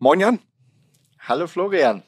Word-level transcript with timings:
Moin 0.00 0.20
Jan. 0.20 0.38
Hallo 1.18 1.48
Florian. 1.48 2.04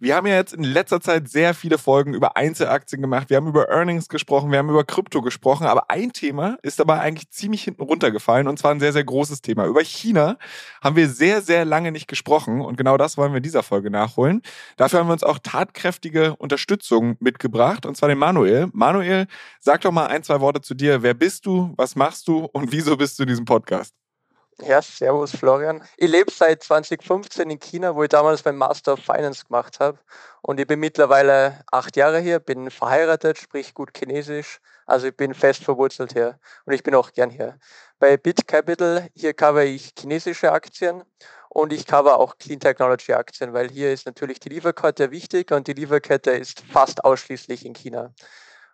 Wir 0.00 0.16
haben 0.16 0.26
ja 0.26 0.34
jetzt 0.34 0.54
in 0.54 0.64
letzter 0.64 1.02
Zeit 1.02 1.28
sehr 1.28 1.52
viele 1.52 1.76
Folgen 1.76 2.14
über 2.14 2.38
Einzelaktien 2.38 3.02
gemacht. 3.02 3.28
Wir 3.28 3.36
haben 3.36 3.46
über 3.46 3.68
Earnings 3.68 4.08
gesprochen, 4.08 4.50
wir 4.50 4.58
haben 4.58 4.70
über 4.70 4.84
Krypto 4.84 5.20
gesprochen, 5.20 5.66
aber 5.66 5.90
ein 5.90 6.14
Thema 6.14 6.56
ist 6.62 6.80
dabei 6.80 7.00
eigentlich 7.00 7.30
ziemlich 7.30 7.62
hinten 7.62 7.82
runtergefallen 7.82 8.48
und 8.48 8.58
zwar 8.58 8.70
ein 8.70 8.80
sehr, 8.80 8.94
sehr 8.94 9.04
großes 9.04 9.42
Thema. 9.42 9.66
Über 9.66 9.82
China 9.82 10.38
haben 10.82 10.96
wir 10.96 11.10
sehr, 11.10 11.42
sehr 11.42 11.66
lange 11.66 11.92
nicht 11.92 12.08
gesprochen 12.08 12.62
und 12.62 12.76
genau 12.76 12.96
das 12.96 13.18
wollen 13.18 13.32
wir 13.32 13.38
in 13.38 13.42
dieser 13.42 13.62
Folge 13.62 13.90
nachholen. 13.90 14.40
Dafür 14.78 15.00
haben 15.00 15.08
wir 15.08 15.12
uns 15.12 15.22
auch 15.22 15.38
tatkräftige 15.38 16.36
Unterstützung 16.36 17.16
mitgebracht 17.20 17.84
und 17.84 17.94
zwar 17.94 18.08
den 18.08 18.18
Manuel. 18.18 18.68
Manuel, 18.72 19.26
sag 19.60 19.82
doch 19.82 19.92
mal 19.92 20.06
ein, 20.06 20.22
zwei 20.22 20.40
Worte 20.40 20.62
zu 20.62 20.72
dir. 20.72 21.02
Wer 21.02 21.12
bist 21.12 21.44
du? 21.44 21.74
Was 21.76 21.94
machst 21.94 22.26
du? 22.26 22.48
Und 22.54 22.72
wieso 22.72 22.96
bist 22.96 23.18
du 23.18 23.24
in 23.24 23.28
diesem 23.28 23.44
Podcast? 23.44 24.03
Ja, 24.60 24.80
servus 24.80 25.32
Florian. 25.32 25.82
Ich 25.96 26.08
lebe 26.08 26.30
seit 26.30 26.62
2015 26.62 27.50
in 27.50 27.58
China, 27.58 27.96
wo 27.96 28.04
ich 28.04 28.08
damals 28.08 28.44
meinen 28.44 28.58
Master 28.58 28.92
of 28.92 29.00
Finance 29.00 29.44
gemacht 29.46 29.80
habe. 29.80 29.98
Und 30.42 30.60
ich 30.60 30.66
bin 30.66 30.78
mittlerweile 30.78 31.64
acht 31.72 31.96
Jahre 31.96 32.20
hier, 32.20 32.38
bin 32.38 32.70
verheiratet, 32.70 33.38
sprich 33.38 33.74
gut 33.74 33.90
Chinesisch. 33.96 34.60
Also 34.86 35.08
ich 35.08 35.16
bin 35.16 35.34
fest 35.34 35.64
verwurzelt 35.64 36.12
hier 36.12 36.38
und 36.66 36.72
ich 36.72 36.84
bin 36.84 36.94
auch 36.94 37.12
gern 37.12 37.30
hier. 37.30 37.58
Bei 37.98 38.16
BitCapital, 38.16 39.08
hier 39.14 39.34
cover 39.34 39.64
ich 39.64 39.92
chinesische 39.98 40.52
Aktien 40.52 41.02
und 41.48 41.72
ich 41.72 41.86
cover 41.86 42.18
auch 42.18 42.38
Clean 42.38 42.60
Technology 42.60 43.12
Aktien, 43.12 43.54
weil 43.54 43.70
hier 43.70 43.92
ist 43.92 44.06
natürlich 44.06 44.38
die 44.38 44.50
Lieferkette 44.50 45.10
wichtig 45.10 45.50
und 45.50 45.66
die 45.66 45.72
Lieferkette 45.72 46.30
ist 46.30 46.60
fast 46.72 47.04
ausschließlich 47.04 47.64
in 47.64 47.72
China. 47.72 48.12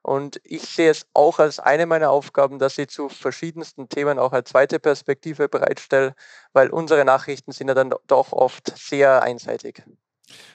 Und 0.03 0.41
ich 0.45 0.63
sehe 0.63 0.91
es 0.91 1.07
auch 1.15 1.39
als 1.39 1.59
eine 1.59 1.87
meiner 1.87 2.11
Aufgaben, 2.11 2.59
dass 2.59 2.79
ich 2.79 2.89
zu 2.89 3.09
verschiedensten 3.09 3.89
Themen 3.89 4.19
auch 4.19 4.33
eine 4.33 4.45
zweite 4.45 4.79
Perspektive 4.81 5.49
bereitstelle, 5.49 6.15
weil 6.53 6.71
unsere 6.71 7.05
Nachrichten 7.05 7.53
sind 7.53 7.69
ja 7.69 7.75
dann 7.75 7.95
doch 8.07 8.33
oft 8.33 8.77
sehr 8.79 9.23
einseitig. 9.23 9.83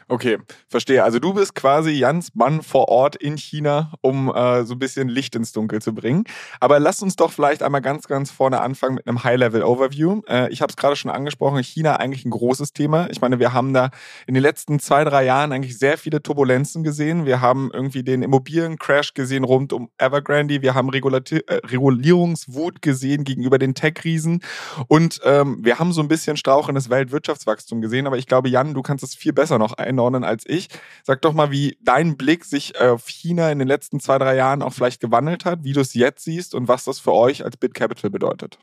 Okay, 0.08 0.38
verstehe. 0.68 1.04
Also 1.04 1.18
du 1.18 1.34
bist 1.34 1.56
quasi 1.56 1.90
Jans 1.90 2.36
Mann 2.36 2.62
vor 2.62 2.90
Ort 2.90 3.16
in 3.16 3.38
China, 3.38 3.92
um 4.02 4.32
äh, 4.32 4.64
so 4.64 4.76
ein 4.76 4.80
bisschen 4.80 5.10
Licht 5.10 5.36
ins 5.36 5.52
Dunkel 5.52 5.82
zu 5.82 5.96
bringen. 5.96 6.26
Aber 6.60 6.80
lass 6.80 7.02
uns 7.02 7.16
doch 7.16 7.32
vielleicht 7.32 7.64
einmal 7.64 7.82
ganz, 7.82 8.08
ganz 8.08 8.30
vorne 8.30 8.62
anfangen 8.62 8.96
mit 8.96 9.08
einem 9.08 9.24
High-Level-Overview. 9.24 10.22
Äh, 10.30 10.52
ich 10.52 10.62
habe 10.62 10.70
es 10.70 10.78
gerade 10.78 10.96
schon 10.96 11.10
angesprochen, 11.10 11.64
China 11.64 11.96
eigentlich 11.96 12.24
ein 12.24 12.30
großes 12.30 12.74
Thema. 12.74 13.08
Ich 13.10 13.20
meine, 13.20 13.40
wir 13.40 13.52
haben 13.52 13.74
da 13.74 13.90
in 14.28 14.36
den 14.36 14.44
letzten 14.44 14.80
zwei, 14.80 15.04
drei 15.06 15.26
Jahren 15.26 15.52
eigentlich 15.52 15.80
sehr 15.80 15.98
viele 15.98 16.22
Turbulenzen 16.22 16.84
gesehen. 16.84 17.26
Wir 17.26 17.42
haben 17.42 17.72
irgendwie 17.74 18.04
den 18.04 18.22
Immobiliencrash 18.22 19.16
gesehen 19.16 19.44
rund 19.44 19.74
um 19.74 19.90
Evergrande. 19.98 20.62
Wir 20.62 20.76
haben 20.76 20.90
Regulati 20.90 21.38
äh, 21.48 21.62
Regulierungswut 21.66 22.84
gesehen 22.84 23.24
gegenüber 23.24 23.58
den 23.58 23.74
Tech-Riesen. 23.74 24.42
Und 24.88 25.20
ähm, 25.24 25.58
wir 25.64 25.80
haben 25.80 25.94
so 25.94 26.02
ein 26.02 26.08
bisschen 26.08 26.38
strauchendes 26.38 26.92
Weltwirtschaftswachstum 26.92 27.82
gesehen. 27.82 28.06
Aber 28.06 28.20
ich 28.20 28.28
glaube, 28.28 28.50
Jan, 28.50 28.76
du 28.76 28.84
kannst 28.84 29.04
es 29.04 29.16
viel 29.16 29.34
besser 29.34 29.58
noch 29.58 29.65
ein 29.74 29.96
einordnen 29.96 30.24
als 30.24 30.46
ich. 30.48 30.70
Sag 31.04 31.22
doch 31.22 31.34
mal, 31.34 31.52
wie 31.52 31.78
dein 31.82 32.18
Blick 32.18 32.46
sich 32.46 32.80
auf 32.80 33.08
China 33.08 33.52
in 33.52 33.60
den 33.60 33.68
letzten 33.68 34.00
zwei, 34.00 34.18
drei 34.18 34.36
Jahren 34.36 34.62
auch 34.62 34.74
vielleicht 34.74 35.02
gewandelt 35.02 35.46
hat, 35.46 35.64
wie 35.64 35.74
du 35.74 35.82
es 35.82 35.94
jetzt 35.94 36.24
siehst 36.24 36.56
und 36.56 36.68
was 36.68 36.84
das 36.84 37.00
für 37.00 37.14
euch 37.14 37.44
als 37.44 37.58
BitCapital 37.58 38.10
bedeutet. 38.10 38.60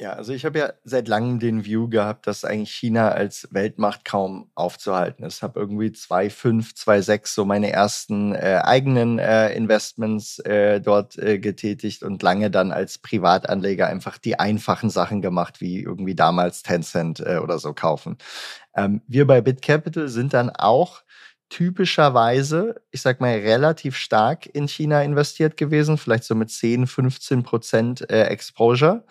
Ja, 0.00 0.12
also 0.12 0.32
ich 0.32 0.44
habe 0.44 0.60
ja 0.60 0.72
seit 0.84 1.08
langem 1.08 1.40
den 1.40 1.64
View 1.64 1.88
gehabt, 1.88 2.28
dass 2.28 2.44
eigentlich 2.44 2.70
China 2.70 3.08
als 3.10 3.48
Weltmacht 3.50 4.04
kaum 4.04 4.48
aufzuhalten 4.54 5.24
ist. 5.24 5.42
Habe 5.42 5.58
irgendwie 5.58 5.88
2,5, 5.88 6.76
2,6 6.76 7.34
so 7.34 7.44
meine 7.44 7.72
ersten 7.72 8.32
äh, 8.32 8.60
eigenen 8.62 9.18
äh, 9.18 9.52
Investments 9.54 10.38
äh, 10.40 10.80
dort 10.80 11.18
äh, 11.18 11.40
getätigt 11.40 12.04
und 12.04 12.22
lange 12.22 12.48
dann 12.48 12.70
als 12.70 12.98
Privatanleger 12.98 13.88
einfach 13.88 14.18
die 14.18 14.38
einfachen 14.38 14.88
Sachen 14.90 15.20
gemacht, 15.20 15.60
wie 15.60 15.82
irgendwie 15.82 16.14
damals 16.14 16.62
Tencent 16.62 17.18
äh, 17.18 17.38
oder 17.38 17.58
so 17.58 17.74
kaufen. 17.74 18.18
Ähm, 18.76 19.02
wir 19.08 19.26
bei 19.26 19.40
BitCapital 19.40 20.06
sind 20.06 20.32
dann 20.32 20.50
auch 20.50 21.02
typischerweise, 21.48 22.82
ich 22.98 23.02
sag 23.02 23.20
mal, 23.20 23.30
relativ 23.30 23.94
stark 23.94 24.46
in 24.52 24.66
China 24.66 25.02
investiert 25.02 25.56
gewesen, 25.56 25.98
vielleicht 25.98 26.24
so 26.24 26.34
mit 26.34 26.50
10, 26.50 26.88
15 26.88 27.44
Prozent 27.44 28.10
äh, 28.10 28.24
Exposure. 28.24 29.04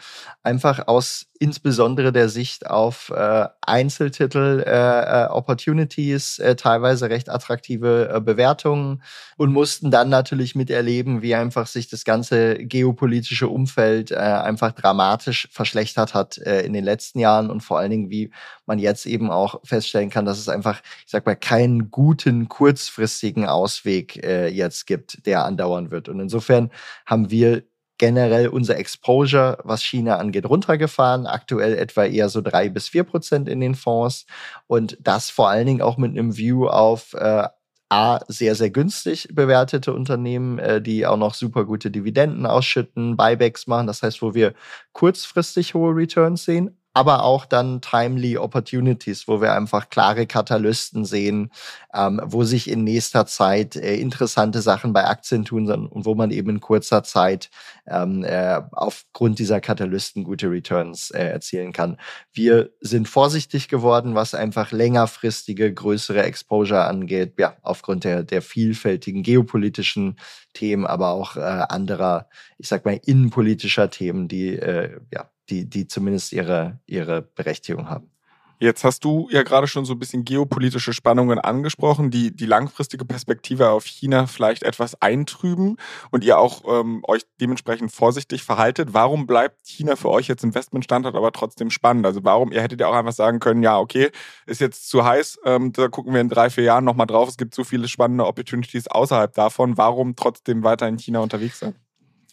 Einfach 0.44 0.90
aus 0.90 1.28
insbesondere 1.40 2.12
der 2.12 2.30
Sicht 2.30 2.68
auf 2.68 3.12
äh, 3.16 3.48
Einzeltitel, 3.62 4.64
äh, 4.66 5.26
äh, 5.26 5.28
Opportunities, 5.28 6.40
äh, 6.40 6.56
teilweise 6.56 7.10
recht 7.10 7.30
attraktive 7.30 8.12
äh, 8.14 8.20
Bewertungen 8.20 9.04
und 9.38 9.54
mussten 9.54 9.92
dann 9.92 10.10
natürlich 10.10 10.56
miterleben, 10.56 11.22
wie 11.22 11.36
einfach 11.36 11.68
sich 11.68 11.88
das 11.88 12.04
ganze 12.04 12.56
geopolitische 12.56 13.48
Umfeld 13.48 14.12
einfach 14.12 14.72
dramatisch 14.72 15.48
verschlechtert 15.52 16.14
hat 16.14 16.38
in 16.38 16.74
den 16.74 16.84
letzten 16.84 17.20
Jahren 17.20 17.50
und 17.50 17.62
vor 17.62 17.78
allen 17.80 17.92
Dingen, 17.92 18.10
wie 18.10 18.32
man 18.66 18.80
jetzt 18.80 19.06
eben 19.06 19.30
auch 19.30 19.60
feststellen 19.64 20.10
kann, 20.10 20.26
dass 20.26 20.40
es 20.40 20.50
einfach, 20.50 20.82
ich 21.06 21.12
sag 21.12 21.26
mal, 21.26 21.36
keinen 21.36 21.92
guten 21.92 22.50
kurzfristigen 22.50 23.46
Ausweg 23.78 24.24
äh, 24.24 24.48
jetzt 24.48 24.88
gibt, 24.88 25.26
der 25.26 25.46
andauern 25.46 25.92
wird. 25.92 26.10
Und 26.10 26.20
insofern 26.20 26.72
haben 27.06 27.30
wir 27.30 27.64
generell 27.98 28.48
unser 28.48 28.78
Exposure, 28.78 29.58
was 29.64 29.84
China 29.84 30.18
angeht, 30.18 30.46
runtergefahren. 30.46 31.26
Aktuell 31.26 31.78
etwa 31.78 32.06
eher 32.06 32.30
so 32.30 32.42
drei 32.42 32.70
bis 32.70 32.90
vier 32.90 33.04
Prozent 33.04 33.50
in 33.50 33.60
den 33.60 33.76
Fonds. 33.76 34.26
Und 34.68 34.98
das 35.02 35.30
vor 35.30 35.50
allen 35.50 35.66
Dingen 35.66 35.82
auch 35.82 35.98
mit 35.98 36.12
einem 36.12 36.38
View 36.38 36.68
auf 36.68 37.14
äh, 37.14 37.48
A, 37.90 38.20
sehr, 38.28 38.54
sehr 38.56 38.70
günstig 38.70 39.30
bewertete 39.32 39.94
Unternehmen, 39.94 40.60
äh, 40.60 40.82
die 40.82 41.06
auch 41.06 41.16
noch 41.16 41.34
super 41.34 41.64
gute 41.64 41.90
Dividenden 41.90 42.46
ausschütten, 42.46 43.16
Buybacks 43.16 43.66
machen. 43.66 43.88
Das 43.88 44.04
heißt, 44.04 44.22
wo 44.22 44.34
wir 44.34 44.54
kurzfristig 44.92 45.74
hohe 45.74 45.96
Returns 45.96 46.44
sehen, 46.44 46.77
aber 46.98 47.22
auch 47.24 47.46
dann 47.46 47.80
timely 47.80 48.40
Opportunities, 48.40 49.28
wo 49.28 49.40
wir 49.40 49.54
einfach 49.54 49.92
klare 49.92 50.26
Katalysten 50.26 51.06
sehen, 51.06 51.52
ähm, 51.94 52.20
wo 52.26 52.44
sich 52.44 52.68
in 52.72 52.84
nächster 52.84 53.28
Zeit 53.28 53.76
äh, 53.76 53.98
interessante 53.98 54.64
Sachen 54.64 54.94
bei 54.94 55.06
Aktien 55.06 55.46
tun 55.46 55.70
und 55.70 56.06
wo 56.06 56.16
man 56.16 56.32
eben 56.32 56.50
in 56.50 56.60
kurzer 56.60 57.04
Zeit 57.04 57.52
ähm, 57.88 58.24
äh, 58.24 58.62
aufgrund 58.72 59.40
dieser 59.40 59.62
Katalysten 59.62 60.24
gute 60.24 60.50
Returns 60.50 61.12
äh, 61.12 61.24
erzielen 61.24 61.74
kann. 61.74 61.98
Wir 62.34 62.72
sind 62.82 63.08
vorsichtig 63.08 63.68
geworden, 63.68 64.16
was 64.16 64.34
einfach 64.34 64.72
längerfristige, 64.72 65.74
größere 65.74 66.24
Exposure 66.24 66.86
angeht, 66.86 67.34
ja, 67.38 67.58
aufgrund 67.62 68.04
der, 68.04 68.24
der 68.24 68.42
vielfältigen 68.42 69.24
geopolitischen 69.24 70.20
Themen, 70.54 70.86
aber 70.86 71.10
auch 71.10 71.36
äh, 71.36 71.40
anderer, 71.40 72.30
ich 72.58 72.68
sag 72.68 72.86
mal, 72.86 73.00
innenpolitischer 73.06 73.90
Themen, 73.90 74.28
die 74.28 74.56
äh, 74.56 75.00
ja 75.14 75.30
die, 75.50 75.70
die 75.70 75.88
zumindest 75.88 76.34
ihre, 76.34 76.80
ihre 76.86 77.22
Berechtigung 77.22 77.90
haben. 77.90 78.12
Jetzt 78.60 78.84
hast 78.84 79.04
du 79.06 79.28
ja 79.32 79.44
gerade 79.44 79.68
schon 79.68 79.86
so 79.86 79.94
ein 79.94 80.00
bisschen 80.00 80.26
geopolitische 80.26 80.92
Spannungen 80.92 81.38
angesprochen, 81.38 82.10
die 82.10 82.36
die 82.36 82.48
langfristige 82.48 83.06
Perspektive 83.06 83.70
auf 83.70 83.86
China 83.86 84.26
vielleicht 84.26 84.64
etwas 84.64 85.00
eintrüben 85.00 85.78
und 86.10 86.24
ihr 86.24 86.40
auch 86.40 86.64
ähm, 86.68 87.04
euch 87.08 87.22
dementsprechend 87.40 87.92
vorsichtig 87.92 88.44
verhaltet. 88.44 88.94
Warum 88.94 89.28
bleibt 89.28 89.68
China 89.68 89.96
für 89.96 90.10
euch 90.10 90.28
jetzt 90.28 90.44
Investmentstandort 90.44 91.16
aber 91.16 91.32
trotzdem 91.32 91.70
spannend? 91.70 92.08
Also 92.08 92.24
warum, 92.24 92.52
ihr 92.52 92.64
hättet 92.64 92.82
ja 92.82 92.88
auch 92.88 92.96
einfach 92.96 93.14
sagen 93.14 93.40
können, 93.40 93.62
ja, 93.62 93.78
okay, 93.78 94.10
ist 94.48 94.60
jetzt 94.60 94.90
zu 94.90 95.06
heiß, 95.06 95.40
ähm, 95.46 95.72
da 95.72 95.88
gucken 95.88 96.14
wir 96.14 96.22
in 96.22 96.30
drei, 96.30 96.50
vier 96.50 96.64
Jahren 96.64 96.84
nochmal 96.84 97.08
drauf, 97.08 97.30
es 97.30 97.38
gibt 97.38 97.54
so 97.54 97.64
viele 97.64 97.88
spannende 97.88 98.26
Opportunities 98.26 98.88
außerhalb 98.88 99.34
davon. 99.36 99.78
Warum 99.78 100.16
trotzdem 100.16 100.64
weiter 100.64 100.88
in 100.88 100.98
China 100.98 101.20
unterwegs 101.20 101.60
sein? 101.60 101.76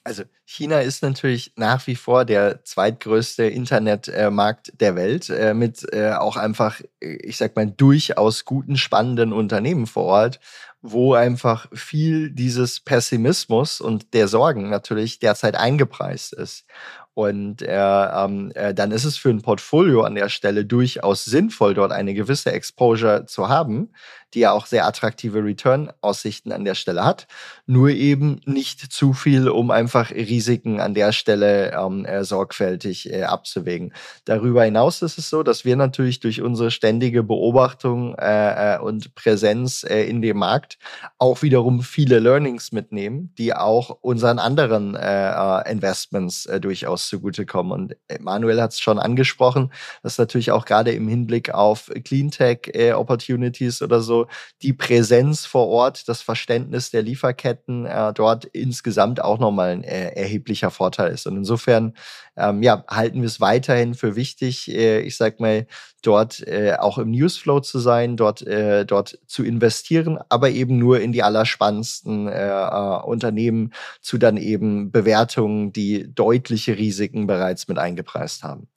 Also 0.07 0.25
China 0.45 0.81
ist 0.81 1.03
natürlich 1.03 1.55
nach 1.57 1.87
wie 1.87 1.97
vor 1.97 2.27
der 2.27 2.63
zweitgrößte 2.63 3.45
Internetmarkt 3.45 4.79
der 4.79 4.97
Welt 4.97 5.31
äh, 5.31 5.55
mit 5.55 5.83
äh, 5.95 6.13
auch 6.13 6.37
einfach, 6.37 6.83
ich 7.01 7.39
sag 7.39 7.57
mal, 7.57 7.71
durchaus 7.71 8.45
guten, 8.45 8.77
spannenden 8.77 9.33
Unternehmen 9.33 9.87
vor 9.87 10.05
Ort, 10.05 10.41
wo 10.83 11.15
einfach 11.15 11.69
viel 11.73 12.31
dieses 12.31 12.81
Pessimismus 12.81 13.81
und 13.81 14.13
der 14.13 14.29
Sorgen 14.29 14.69
natürlich 14.69 15.21
derzeit 15.21 15.57
eingepreist 15.57 16.35
ist. 16.35 16.67
Und 17.15 17.63
äh, 17.63 17.75
ähm, 17.75 18.51
äh, 18.57 18.75
dann 18.75 18.91
ist 18.91 19.05
es 19.05 19.17
für 19.17 19.31
ein 19.31 19.41
Portfolio 19.41 20.03
an 20.03 20.17
der 20.17 20.29
Stelle 20.29 20.65
durchaus 20.65 21.25
sinnvoll, 21.25 21.75
dort 21.75 21.93
eine 21.93 22.13
gewisse 22.13 22.51
Exposure 22.51 23.27
zu 23.27 23.49
haben, 23.49 23.91
die 24.35 24.41
ja 24.41 24.53
auch 24.53 24.67
sehr 24.67 24.85
attraktive 24.85 25.45
Return-Aussichten 25.45 26.51
an 26.51 26.65
der 26.65 26.75
Stelle 26.75 27.05
hat. 27.05 27.29
Nur 27.67 27.91
eben 27.91 28.41
nicht 28.47 28.93
zu 28.93 29.13
viel, 29.13 29.49
um 29.49 29.71
einfach 29.71 30.11
Risiken 30.11 30.81
an 30.81 30.95
der 30.95 31.13
Stelle 31.13 31.73
ähm, 31.73 32.05
äh, 32.05 32.25
sorgfältig 32.25 33.13
äh, 33.13 33.23
abzuwägen. 33.23 33.93
Darüber 34.25 34.65
hinaus 34.65 35.01
ist 35.03 35.17
es 35.17 35.31
so, 35.31 35.45
dass 35.45 35.65
wir 35.65 35.77
natürlich 35.77 36.19
durch 36.19 36.43
unsere 36.43 36.73
ständige 36.73 37.23
Beobachtung 37.23 38.17
äh, 38.17 38.75
äh 38.75 38.79
und 38.81 39.15
Präsenz 39.15 39.85
äh, 39.85 40.03
in 40.03 40.21
dem 40.21 40.39
Markt 40.39 40.79
auch 41.19 41.43
wiederum 41.43 41.83
viele 41.83 42.19
Learnings 42.19 42.73
mitnehmen, 42.73 43.33
die 43.39 43.55
auch 43.55 43.91
unseren 44.01 44.41
anderen 44.41 44.97
äh, 44.97 45.31
äh 45.31 45.71
Investments 45.71 46.47
äh, 46.47 46.61
durchaus 46.61 47.04
zugutekommen. 47.09 47.73
Und 47.73 47.97
Manuel 48.21 48.61
hat 48.61 48.73
es 48.73 48.81
schon 48.81 48.99
angesprochen, 48.99 49.73
dass 50.03 50.19
natürlich 50.19 50.51
auch 50.51 50.65
gerade 50.65 50.93
im 50.93 51.09
Hinblick 51.09 51.51
auf 51.51 51.91
Cleantech-Opportunities 52.05 53.81
äh, 53.81 53.85
oder 53.85 54.01
so 54.01 54.27
die 54.63 54.73
Präsenz 54.73 55.47
vor 55.47 55.69
Ort, 55.69 56.09
das 56.09 56.23
Verständnis 56.23 56.91
der 56.91 57.03
Lieferketten 57.03 57.87
äh, 57.87 58.13
dort 58.13 58.45
insgesamt 58.47 59.23
auch 59.23 59.39
nochmal 59.39 59.71
ein 59.71 59.85
äh, 59.85 60.11
erheblicher 60.11 60.71
Vorteil 60.71 61.13
ist. 61.13 61.27
Und 61.27 61.37
insofern 61.37 61.95
ähm, 62.37 62.63
ja, 62.63 62.85
halten 62.89 63.21
wir 63.21 63.27
es 63.27 63.41
weiterhin 63.41 63.95
für 63.95 64.17
wichtig, 64.17 64.71
äh, 64.71 65.01
ich 65.01 65.17
sag 65.17 65.41
mal, 65.41 65.67
dort 66.07 66.47
äh, 66.47 66.77
auch 66.79 66.99
im 66.99 67.11
Newsflow 67.11 67.61
zu 67.61 67.79
sein, 67.79 68.17
dort, 68.17 68.43
äh, 68.43 68.85
dort 68.85 69.19
zu 69.27 69.43
investieren, 69.43 70.19
aber 70.29 70.51
eben 70.51 70.79
nur 70.79 71.01
in 71.01 71.13
die 71.13 71.23
allerspannendsten 71.23 72.29
äh, 72.29 72.49
äh, 72.49 73.03
Unternehmen 73.03 73.73
zu 74.01 74.19
dann 74.19 74.37
eben 74.37 74.91
Bewertungen, 74.91 75.73
die 75.73 76.13
deutliche 76.15 76.77
Risiken 76.77 77.27
bereits 77.27 77.69
mit 77.69 77.79
eingepreist 77.79 78.45
haben. 78.45 78.69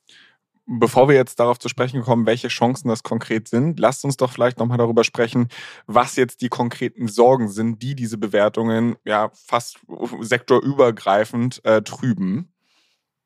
Bevor 0.70 1.08
wir 1.08 1.16
jetzt 1.16 1.40
darauf 1.40 1.60
zu 1.60 1.70
sprechen 1.70 2.02
kommen, 2.02 2.26
welche 2.26 2.50
Chancen 2.50 2.90
das 2.90 3.02
konkret 3.02 3.48
sind, 3.48 3.80
lasst 3.80 4.04
uns 4.04 4.18
doch 4.18 4.32
vielleicht 4.32 4.60
nochmal 4.60 4.78
darüber 4.78 5.06
sprechen, 5.06 5.48
was 5.86 6.18
jetzt 6.18 6.42
die 6.42 6.50
konkreten 6.50 7.08
Sorgen 7.08 7.48
sind, 7.48 7.82
die 7.82 7.96
diese 7.96 8.18
Bewertungen 8.18 8.98
ja 9.06 9.32
fast 9.34 9.80
sektorübergreifend 10.20 11.64
äh, 11.64 11.82
trüben. 11.84 12.52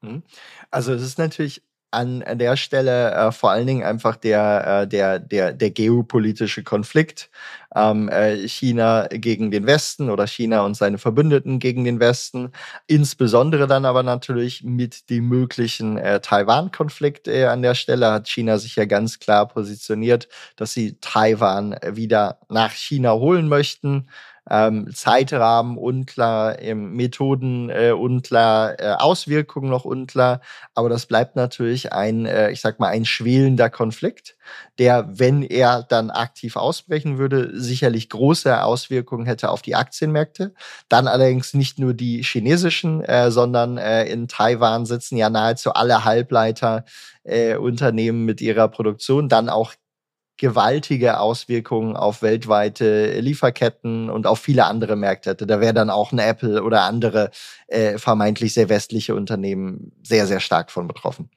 Mhm. 0.01 0.21
Also 0.69 0.93
es 0.93 1.01
ist 1.01 1.17
natürlich 1.17 1.63
an 1.91 2.23
der 2.33 2.55
Stelle 2.55 3.11
äh, 3.11 3.31
vor 3.31 3.51
allen 3.51 3.67
Dingen 3.67 3.83
einfach 3.83 4.15
der, 4.15 4.81
äh, 4.83 4.87
der, 4.87 5.19
der, 5.19 5.53
der 5.53 5.71
geopolitische 5.71 6.63
Konflikt. 6.63 7.29
Ähm, 7.73 8.09
äh, 8.09 8.47
China 8.49 9.07
gegen 9.09 9.49
den 9.49 9.65
Westen 9.65 10.09
oder 10.09 10.27
China 10.27 10.65
und 10.65 10.75
seine 10.75 10.97
Verbündeten 10.97 11.59
gegen 11.59 11.85
den 11.85 12.01
Westen. 12.01 12.51
Insbesondere 12.87 13.65
dann 13.67 13.85
aber 13.85 14.03
natürlich 14.03 14.63
mit 14.63 15.09
dem 15.09 15.29
möglichen 15.29 15.97
äh, 15.97 16.19
Taiwan-Konflikt 16.19 17.27
äh, 17.29 17.45
an 17.45 17.61
der 17.61 17.75
Stelle 17.75 18.11
hat 18.11 18.27
China 18.27 18.57
sich 18.57 18.75
ja 18.75 18.85
ganz 18.85 19.19
klar 19.19 19.47
positioniert, 19.47 20.27
dass 20.57 20.73
sie 20.73 20.97
Taiwan 20.99 21.77
wieder 21.85 22.39
nach 22.49 22.71
China 22.71 23.13
holen 23.13 23.47
möchten 23.47 24.07
ähm, 24.49 24.89
Zeitrahmen 24.93 25.77
unklar, 25.77 26.59
ähm, 26.61 26.93
Methoden 26.93 27.69
äh, 27.69 27.91
unklar, 27.91 28.79
äh, 28.79 28.95
Auswirkungen 28.97 29.69
noch 29.69 29.85
unklar. 29.85 30.41
Aber 30.73 30.89
das 30.89 31.05
bleibt 31.05 31.35
natürlich 31.35 31.93
ein, 31.93 32.25
äh, 32.25 32.51
ich 32.51 32.61
sag 32.61 32.79
mal, 32.79 32.87
ein 32.87 33.05
schwelender 33.05 33.69
Konflikt, 33.69 34.35
der, 34.79 35.07
wenn 35.11 35.43
er 35.43 35.83
dann 35.83 36.09
aktiv 36.09 36.55
ausbrechen 36.55 37.17
würde, 37.17 37.51
sicherlich 37.53 38.09
große 38.09 38.63
Auswirkungen 38.63 39.25
hätte 39.25 39.49
auf 39.49 39.61
die 39.61 39.75
Aktienmärkte. 39.75 40.53
Dann 40.89 41.07
allerdings 41.07 41.53
nicht 41.53 41.77
nur 41.79 41.93
die 41.93 42.23
chinesischen, 42.23 43.03
äh, 43.03 43.31
sondern 43.31 43.77
äh, 43.77 44.05
in 44.05 44.27
Taiwan 44.27 44.85
sitzen 44.85 45.17
ja 45.17 45.29
nahezu 45.29 45.73
alle 45.73 46.03
Halbleiter 46.03 46.83
äh, 47.23 47.55
mit 48.11 48.41
ihrer 48.41 48.67
Produktion, 48.67 49.29
dann 49.29 49.49
auch 49.49 49.73
gewaltige 50.41 51.19
Auswirkungen 51.19 51.95
auf 51.95 52.23
weltweite 52.23 53.19
Lieferketten 53.19 54.09
und 54.09 54.25
auf 54.25 54.39
viele 54.39 54.65
andere 54.65 54.95
Märkte 54.95 55.29
hätte. 55.29 55.45
Da 55.45 55.61
wäre 55.61 55.75
dann 55.75 55.91
auch 55.91 56.11
ein 56.11 56.17
Apple 56.17 56.63
oder 56.63 56.81
andere 56.81 57.29
äh, 57.67 57.99
vermeintlich 57.99 58.55
sehr 58.55 58.67
westliche 58.67 59.13
Unternehmen 59.13 59.91
sehr, 60.01 60.25
sehr 60.25 60.39
stark 60.39 60.71
von 60.71 60.87
betroffen. 60.87 61.29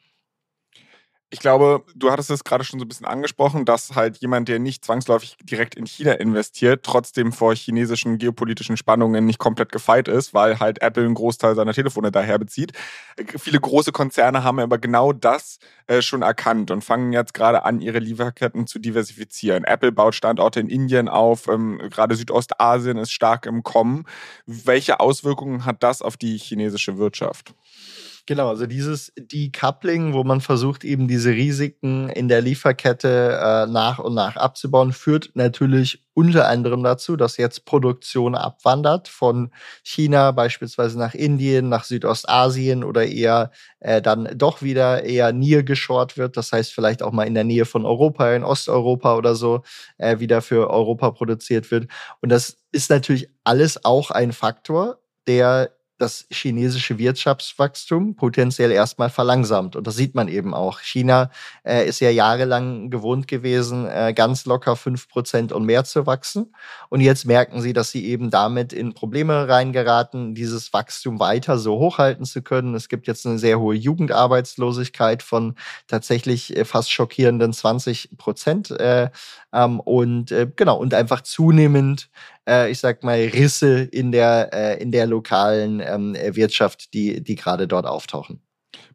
Ich 1.35 1.41
glaube, 1.41 1.83
du 1.97 2.13
hattest 2.13 2.31
es 2.31 2.45
gerade 2.45 2.63
schon 2.63 2.79
so 2.79 2.85
ein 2.85 2.89
bisschen 2.89 3.07
angesprochen, 3.07 3.65
dass 3.65 3.97
halt 3.97 4.19
jemand, 4.19 4.49
der 4.49 4.61
nicht 4.61 4.85
zwangsläufig 4.85 5.37
direkt 5.43 5.75
in 5.75 5.85
China 5.85 6.13
investiert, 6.13 6.85
trotzdem 6.85 7.33
vor 7.33 7.57
chinesischen 7.57 8.19
geopolitischen 8.19 8.77
Spannungen 8.77 9.27
nicht 9.27 9.41
komplett 9.41 9.73
gefeit 9.73 10.07
ist, 10.07 10.33
weil 10.33 10.61
halt 10.61 10.81
Apple 10.81 11.05
einen 11.05 11.15
Großteil 11.15 11.57
seiner 11.57 11.73
Telefone 11.73 12.13
daher 12.13 12.39
bezieht. 12.39 12.71
Viele 13.37 13.59
große 13.59 13.91
Konzerne 13.91 14.45
haben 14.45 14.61
aber 14.61 14.79
genau 14.79 15.13
das 15.13 15.59
äh, 15.89 16.03
schon 16.03 16.23
erkannt 16.23 16.71
und 16.71 16.85
fangen 16.85 17.13
jetzt 17.13 17.35
gerade 17.35 17.65
an, 17.65 17.81
ihre 17.81 17.99
Lieferketten 17.99 18.69
zu 18.69 18.79
diversifizieren. 18.79 19.65
Apple 19.65 19.91
baut 19.91 20.15
Standorte 20.15 20.61
in 20.61 20.69
Indien 20.69 21.09
auf, 21.09 21.49
ähm, 21.49 21.81
gerade 21.91 22.15
Südostasien 22.15 22.97
ist 22.97 23.11
stark 23.11 23.47
im 23.47 23.65
Kommen. 23.65 24.05
Welche 24.47 25.01
Auswirkungen 25.01 25.65
hat 25.65 25.83
das 25.83 26.01
auf 26.01 26.17
die 26.17 26.39
chinesische 26.39 26.97
Wirtschaft? 26.97 27.55
Genau, 28.27 28.49
also 28.49 28.65
dieses 28.65 29.13
Decoupling, 29.19 30.15
wo 30.15 30.25
man 30.25 30.41
versucht, 30.41 30.83
eben 30.83 31.09
diese 31.09 31.33
Risiken 31.33 32.09
in 32.09 32.29
der 32.29 32.41
Lieferkette 32.41 33.39
äh, 33.39 33.71
nach 33.71 33.99
und 33.99 34.15
nach 34.15 34.37
abzubauen, 34.37 34.93
führt 34.95 35.33
natürlich 35.35 36.03
unter 36.15 36.49
anderem 36.49 36.83
dazu, 36.83 37.17
dass 37.17 37.37
jetzt 37.37 37.67
Produktion 37.67 38.35
abwandert 38.35 39.09
von 39.09 39.51
China 39.83 40.31
beispielsweise 40.31 40.99
nach 40.99 41.13
Indien, 41.13 41.69
nach 41.69 41.85
Südostasien 41.85 42.83
oder 42.83 43.05
eher 43.05 43.51
äh, 43.81 44.01
dann 44.01 44.31
doch 44.35 44.63
wieder 44.63 45.05
eher 45.05 45.35
neargeshored 45.35 46.17
wird. 46.17 46.39
Das 46.39 46.51
heißt, 46.51 46.73
vielleicht 46.73 47.03
auch 47.03 47.13
mal 47.13 47.25
in 47.27 47.35
der 47.35 47.45
Nähe 47.45 47.67
von 47.67 47.85
Europa, 47.85 48.33
in 48.33 48.43
Osteuropa 48.43 49.17
oder 49.17 49.35
so, 49.35 49.65
äh, 49.99 50.19
wieder 50.19 50.41
für 50.41 50.71
Europa 50.71 51.11
produziert 51.11 51.71
wird. 51.71 51.89
Und 52.23 52.31
das 52.31 52.57
ist 52.73 52.89
natürlich 52.89 53.29
alles 53.45 53.85
auch 53.85 54.11
ein 54.11 54.33
Faktor, 54.33 54.99
der 55.27 55.74
das 55.99 56.27
chinesische 56.31 56.99
Wirtschaftswachstum 56.99 58.17
potenziell 58.17 58.73
erstmal 58.73 59.11
verlangsamt. 59.11 59.77
Und 59.77 59.87
das 59.87 59.95
sieht 59.95 60.15
man 60.15 60.29
eben 60.29 60.53
auch. 60.53 60.81
China 60.81 61.31
äh, 61.65 61.87
ist 61.87 62.01
ja 62.01 62.11
jahrelang 62.11 62.91
gewohnt 62.91 63.29
gewesen, 63.29 63.87
äh, 63.87 64.13
ganz 64.15 64.45
locker 64.45 64.75
fünf 64.77 65.09
Prozent 65.09 65.53
und 65.53 65.65
mehr 65.65 65.85
zu 65.85 66.07
wachsen. 66.07 66.53
Und 66.89 67.01
jetzt 67.01 67.27
merken 67.27 67.61
sie, 67.61 67.73
dass 67.73 67.91
sie 67.91 68.07
eben 68.07 68.31
damit 68.31 68.73
in 68.73 68.95
Probleme 68.95 69.49
reingeraten, 69.49 70.35
dieses 70.35 70.73
Wachstum 70.73 71.21
weiter 71.21 71.59
so 71.59 71.79
hochhalten 71.79 72.25
zu 72.25 72.43
können. 72.43 72.75
Es 72.75 72.89
gibt 72.89 73.07
jetzt 73.07 73.25
eine 73.27 73.39
sehr 73.39 73.61
hohe 73.61 73.77
Jugendarbeitslosigkeit 73.77 75.23
von 75.23 75.55
tatsächlich 75.87 76.57
äh, 76.57 76.65
fast 76.65 76.91
schockierenden 76.91 77.53
20 77.53 78.17
Prozent. 78.19 78.71
Äh, 78.73 79.11
ähm, 79.53 79.79
und 79.81 80.33
äh, 80.33 80.51
genau, 80.55 80.77
und 80.79 80.93
einfach 80.93 81.21
zunehmend 81.21 82.11
äh, 82.49 82.71
ich 82.71 82.79
sag 82.79 83.05
mal, 83.05 83.19
Risse 83.19 83.83
in 83.83 84.13
der, 84.13 84.51
äh, 84.53 84.83
in 84.83 84.93
der 84.93 85.07
lokalen 85.07 85.81
ähm, 85.81 86.15
Wirtschaft, 86.15 86.95
die, 86.95 87.23
die 87.23 87.35
gerade 87.35 87.69
dort 87.69 87.87
auftauchen. 87.87 88.41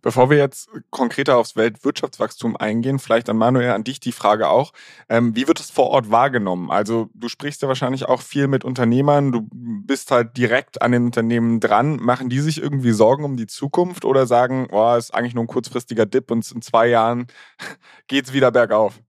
Bevor 0.02 0.30
wir 0.30 0.38
jetzt 0.38 0.70
konkreter 0.92 1.38
aufs 1.38 1.56
Weltwirtschaftswachstum 1.56 2.56
eingehen, 2.56 3.00
vielleicht 3.00 3.30
an 3.30 3.38
Manuel, 3.38 3.72
an 3.72 3.84
dich 3.84 4.00
die 4.00 4.12
Frage 4.12 4.48
auch. 4.48 4.72
Ähm, 5.10 5.36
wie 5.36 5.48
wird 5.48 5.60
es 5.60 5.72
vor 5.72 5.88
Ort 5.88 6.10
wahrgenommen? 6.10 6.72
Also 6.72 7.10
du 7.14 7.28
sprichst 7.28 7.62
ja 7.62 7.68
wahrscheinlich 7.68 8.06
auch 8.06 8.22
viel 8.22 8.48
mit 8.48 8.64
Unternehmern, 8.64 9.32
du 9.32 9.48
bist 9.52 10.12
halt 10.12 10.38
direkt 10.38 10.82
an 10.82 10.92
den 10.94 11.06
Unternehmen 11.06 11.60
dran. 11.60 11.98
Machen 11.98 12.30
die 12.30 12.40
sich 12.40 12.62
irgendwie 12.62 12.92
Sorgen 12.92 13.26
um 13.26 13.36
die 13.36 13.48
Zukunft 13.48 14.06
oder 14.06 14.26
sagen, 14.26 14.68
oh, 14.72 14.96
ist 14.96 15.14
eigentlich 15.14 15.34
nur 15.34 15.44
ein 15.44 15.48
kurzfristiger 15.48 16.06
Dip 16.06 16.32
und 16.32 16.50
in 16.52 16.62
zwei 16.62 16.88
Jahren 16.88 17.28
geht's 18.08 18.32
wieder 18.34 18.52
bergauf? 18.52 19.02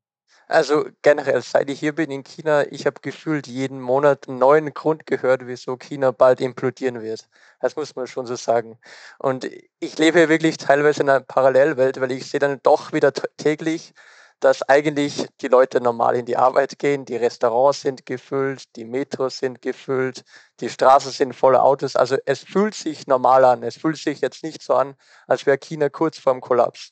Also 0.50 0.84
generell, 1.02 1.42
seit 1.42 1.70
ich 1.70 1.78
hier 1.78 1.94
bin 1.94 2.10
in 2.10 2.24
China, 2.24 2.64
ich 2.72 2.84
habe 2.84 3.00
gefühlt 3.02 3.46
jeden 3.46 3.80
Monat 3.80 4.28
einen 4.28 4.38
neuen 4.38 4.74
Grund 4.74 5.06
gehört, 5.06 5.46
wieso 5.46 5.76
China 5.76 6.10
bald 6.10 6.40
implodieren 6.40 7.00
wird. 7.02 7.28
Das 7.60 7.76
muss 7.76 7.94
man 7.94 8.08
schon 8.08 8.26
so 8.26 8.34
sagen. 8.34 8.76
Und 9.20 9.48
ich 9.78 9.96
lebe 9.98 10.28
wirklich 10.28 10.56
teilweise 10.56 11.02
in 11.02 11.08
einer 11.08 11.20
Parallelwelt, 11.20 12.00
weil 12.00 12.10
ich 12.10 12.28
sehe 12.28 12.40
dann 12.40 12.58
doch 12.64 12.92
wieder 12.92 13.12
täglich, 13.36 13.94
dass 14.40 14.62
eigentlich 14.62 15.28
die 15.40 15.46
Leute 15.46 15.80
normal 15.80 16.16
in 16.16 16.26
die 16.26 16.36
Arbeit 16.36 16.80
gehen, 16.80 17.04
die 17.04 17.16
Restaurants 17.16 17.82
sind 17.82 18.04
gefüllt, 18.04 18.74
die 18.74 18.84
Metros 18.84 19.38
sind 19.38 19.62
gefüllt, 19.62 20.24
die 20.58 20.68
Straßen 20.68 21.12
sind 21.12 21.32
voller 21.32 21.62
Autos. 21.62 21.94
Also 21.94 22.16
es 22.26 22.40
fühlt 22.40 22.74
sich 22.74 23.06
normal 23.06 23.44
an. 23.44 23.62
Es 23.62 23.76
fühlt 23.76 23.98
sich 23.98 24.20
jetzt 24.20 24.42
nicht 24.42 24.62
so 24.62 24.74
an, 24.74 24.96
als 25.28 25.46
wäre 25.46 25.58
China 25.58 25.88
kurz 25.90 26.18
vorm 26.18 26.40
Kollaps. 26.40 26.90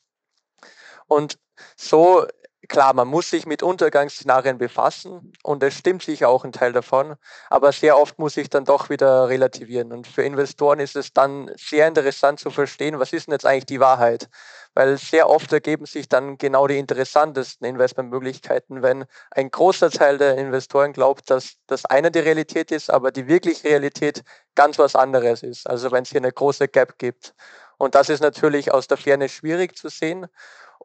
Und 1.09 1.39
so 1.77 2.27
klar, 2.67 2.93
man 2.93 3.07
muss 3.07 3.31
sich 3.31 3.47
mit 3.47 3.63
Untergangsszenarien 3.63 4.59
befassen 4.59 5.33
und 5.45 5.63
es 5.63 5.75
stimmt 5.75 6.03
sicher 6.03 6.29
auch 6.29 6.45
ein 6.45 6.53
Teil 6.53 6.73
davon, 6.73 7.17
aber 7.51 7.71
sehr 7.73 7.97
oft 7.99 8.19
muss 8.19 8.37
ich 8.37 8.51
dann 8.51 8.65
doch 8.65 8.91
wieder 8.91 9.29
relativieren. 9.29 9.93
Und 9.93 10.09
für 10.09 10.23
Investoren 10.23 10.81
ist 10.81 10.97
es 10.97 11.13
dann 11.13 11.51
sehr 11.57 11.87
interessant 11.87 12.41
zu 12.41 12.51
verstehen, 12.51 12.99
was 12.99 13.13
ist 13.13 13.29
denn 13.29 13.33
jetzt 13.33 13.47
eigentlich 13.47 13.67
die 13.67 13.81
Wahrheit? 13.81 14.29
Weil 14.75 14.97
sehr 14.99 15.29
oft 15.31 15.53
ergeben 15.53 15.87
sich 15.87 16.09
dann 16.09 16.37
genau 16.37 16.67
die 16.67 16.79
interessantesten 16.79 17.67
Investmentmöglichkeiten, 17.67 18.83
wenn 18.83 19.05
ein 19.31 19.51
großer 19.51 19.91
Teil 19.91 20.19
der 20.19 20.37
Investoren 20.37 20.93
glaubt, 20.93 21.31
dass 21.31 21.55
das 21.67 21.85
eine 21.85 22.11
die 22.11 22.21
Realität 22.21 22.73
ist, 22.73 22.91
aber 22.91 23.13
die 23.13 23.29
wirkliche 23.29 23.65
Realität 23.69 24.23
ganz 24.55 24.79
was 24.79 24.97
anderes 24.97 25.43
ist. 25.43 25.69
Also 25.69 25.93
wenn 25.93 26.03
es 26.03 26.11
hier 26.11 26.21
eine 26.21 26.33
große 26.33 26.69
Gap 26.69 26.99
gibt. 26.99 27.35
Und 27.79 27.95
das 27.95 28.09
ist 28.09 28.21
natürlich 28.21 28.73
aus 28.73 28.89
der 28.89 28.97
Ferne 28.97 29.29
schwierig 29.29 29.77
zu 29.77 29.89
sehen. 29.89 30.27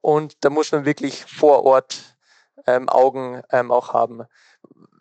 Und 0.01 0.43
da 0.43 0.49
muss 0.49 0.71
man 0.71 0.85
wirklich 0.85 1.25
vor 1.25 1.63
Ort 1.63 2.15
ähm, 2.67 2.89
Augen 2.89 3.41
ähm, 3.51 3.71
auch 3.71 3.93
haben. 3.93 4.23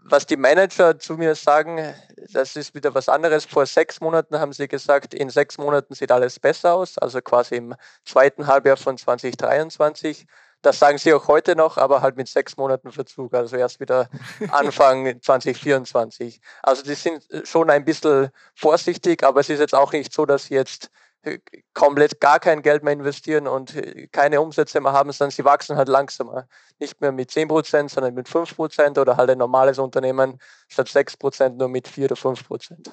Was 0.05 0.27
die 0.27 0.37
Manager 0.37 0.99
zu 0.99 1.15
mir 1.15 1.35
sagen, 1.35 1.95
das 2.33 2.57
ist 2.57 2.75
wieder 2.75 2.95
was 2.95 3.09
anderes. 3.09 3.45
Vor 3.45 3.67
sechs 3.67 4.01
Monaten 4.01 4.39
haben 4.39 4.53
sie 4.53 4.69
gesagt, 4.69 5.15
in 5.15 5.31
sechs 5.31 5.59
Monaten 5.59 5.95
sieht 5.95 6.11
alles 6.11 6.41
besser 6.41 6.75
aus, 6.75 6.99
also 6.99 7.21
quasi 7.21 7.57
im 7.57 7.75
zweiten 8.05 8.47
Halbjahr 8.47 8.77
von 8.77 8.99
2023. 8.99 10.27
Das 10.61 10.79
sagen 10.79 10.99
sie 10.99 11.13
auch 11.13 11.27
heute 11.27 11.57
noch, 11.57 11.77
aber 11.77 12.03
halt 12.03 12.17
mit 12.17 12.29
sechs 12.29 12.57
Monaten 12.57 12.93
Verzug, 12.93 13.35
also 13.35 13.57
erst 13.57 13.81
wieder 13.81 14.09
Anfang 14.51 15.21
2024. 15.21 16.41
Also 16.63 16.83
die 16.83 16.95
sind 16.95 17.25
schon 17.45 17.71
ein 17.71 17.85
bisschen 17.85 18.31
vorsichtig, 18.55 19.25
aber 19.25 19.41
es 19.41 19.49
ist 19.49 19.61
jetzt 19.61 19.75
auch 19.75 19.93
nicht 19.93 20.13
so, 20.13 20.25
dass 20.27 20.45
sie 20.45 20.55
jetzt 20.55 20.87
äh, 20.87 20.89
komplett 21.75 22.21
gar 22.21 22.41
kein 22.41 22.63
Geld 22.63 22.83
mehr 22.83 22.93
investieren 22.93 23.47
und 23.47 23.77
äh, 23.77 24.09
keine 24.09 24.41
Umsätze 24.41 24.81
mehr 24.81 24.93
haben, 24.93 25.13
sondern 25.13 25.31
sie 25.31 25.45
wachsen 25.45 25.77
halt 25.77 25.89
langsamer. 25.89 26.49
Nicht 26.79 27.01
mehr 27.01 27.13
mit 27.13 27.31
10 27.31 27.49
Prozent, 27.49 27.91
sondern 27.91 28.15
mit 28.15 28.29
5 28.29 28.57
Prozent 28.57 28.99
oder 28.99 29.17
halt 29.17 29.31
ein 29.31 29.39
normales 29.39 29.79
Unternehmen 29.79 30.41
statt 30.69 30.89
6 30.89 31.17
Prozent 31.17 31.59
nur 31.59 31.69
mit 31.69 31.89
4 31.89 32.07
oder 32.07 32.17
5 32.17 32.47
Prozent 32.47 32.93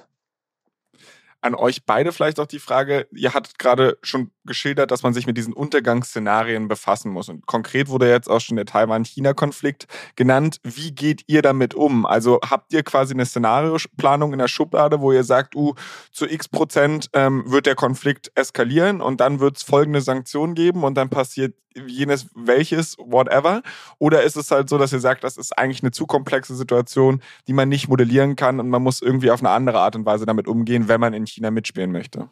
an 1.41 1.55
euch 1.55 1.86
beide 1.86 2.12
vielleicht 2.12 2.39
auch 2.39 2.48
die 2.48 2.60
Frage, 2.60 3.08
ihr 3.12 3.34
hattet 3.34 3.60
gerade 3.60 3.98
schon 4.01 4.31
geschildert, 4.46 4.91
dass 4.91 5.03
man 5.03 5.13
sich 5.13 5.25
mit 5.25 5.38
diesen 5.38 5.53
Untergangsszenarien 5.53 6.67
befassen 6.67 7.12
muss. 7.12 7.29
Und 7.29 7.46
konkret 7.46 7.88
wurde 7.88 8.10
jetzt 8.10 8.29
auch 8.29 8.41
schon 8.41 8.58
der 8.58 8.65
Taiwan-China-Konflikt 8.65 9.88
genannt. 10.15 10.60
Wie 10.63 10.91
geht 10.91 11.24
ihr 11.27 11.41
damit 11.41 11.74
um? 11.75 12.05
Also 12.05 12.39
habt 12.43 12.74
ihr 12.74 12.84
quasi 12.84 13.13
eine 13.13 13.25
Szenarioplanung 13.25 14.34
in 14.34 14.39
der 14.39 14.48
Schublade, 14.48 15.00
wo 15.00 15.12
ihr 15.12 15.24
sagt, 15.24 15.55
uh, 15.55 15.75
zu 16.12 16.25
x 16.25 16.50
Prozent 16.50 17.10
ähm, 17.13 17.43
wird 17.50 17.65
der 17.65 17.75
Konflikt 17.75 18.31
eskalieren 18.36 19.00
und 19.00 19.22
dann 19.22 19.39
wird 19.39 19.58
es 19.58 19.63
folgende 19.63 20.01
Sanktionen 20.01 20.55
geben 20.55 20.84
und 20.84 20.96
dann 20.96 21.10
passiert 21.10 21.53
jenes 21.76 22.28
welches, 22.36 22.98
whatever? 22.98 23.62
Oder 23.98 24.24
ist 24.24 24.36
es 24.36 24.52
halt 24.52 24.70
so, 24.70 24.78
dass 24.78 24.94
ihr 24.94 25.00
sagt, 25.00 25.24
das 25.24 25.38
ist 25.38 25.58
eigentlich 25.58 25.84
eine 25.84 25.92
zu 25.92 26.06
komplexe 26.06 26.56
Situation, 26.56 27.22
die 27.48 27.54
man 27.54 27.70
nicht 27.70 27.88
modellieren 27.88 28.36
kann 28.36 28.60
und 28.60 28.70
man 28.70 28.82
muss 28.82 29.02
irgendwie 29.02 29.32
auf 29.32 29.42
eine 29.42 29.50
andere 29.50 29.80
Art 29.80 29.96
und 29.96 30.06
Weise 30.06 30.26
damit 30.26 30.48
umgehen, 30.48 30.88
wenn 30.88 31.00
man 31.00 31.14
in 31.14 31.26
China 31.26 31.52
mitspielen 31.52 31.92
möchte? 31.92 32.30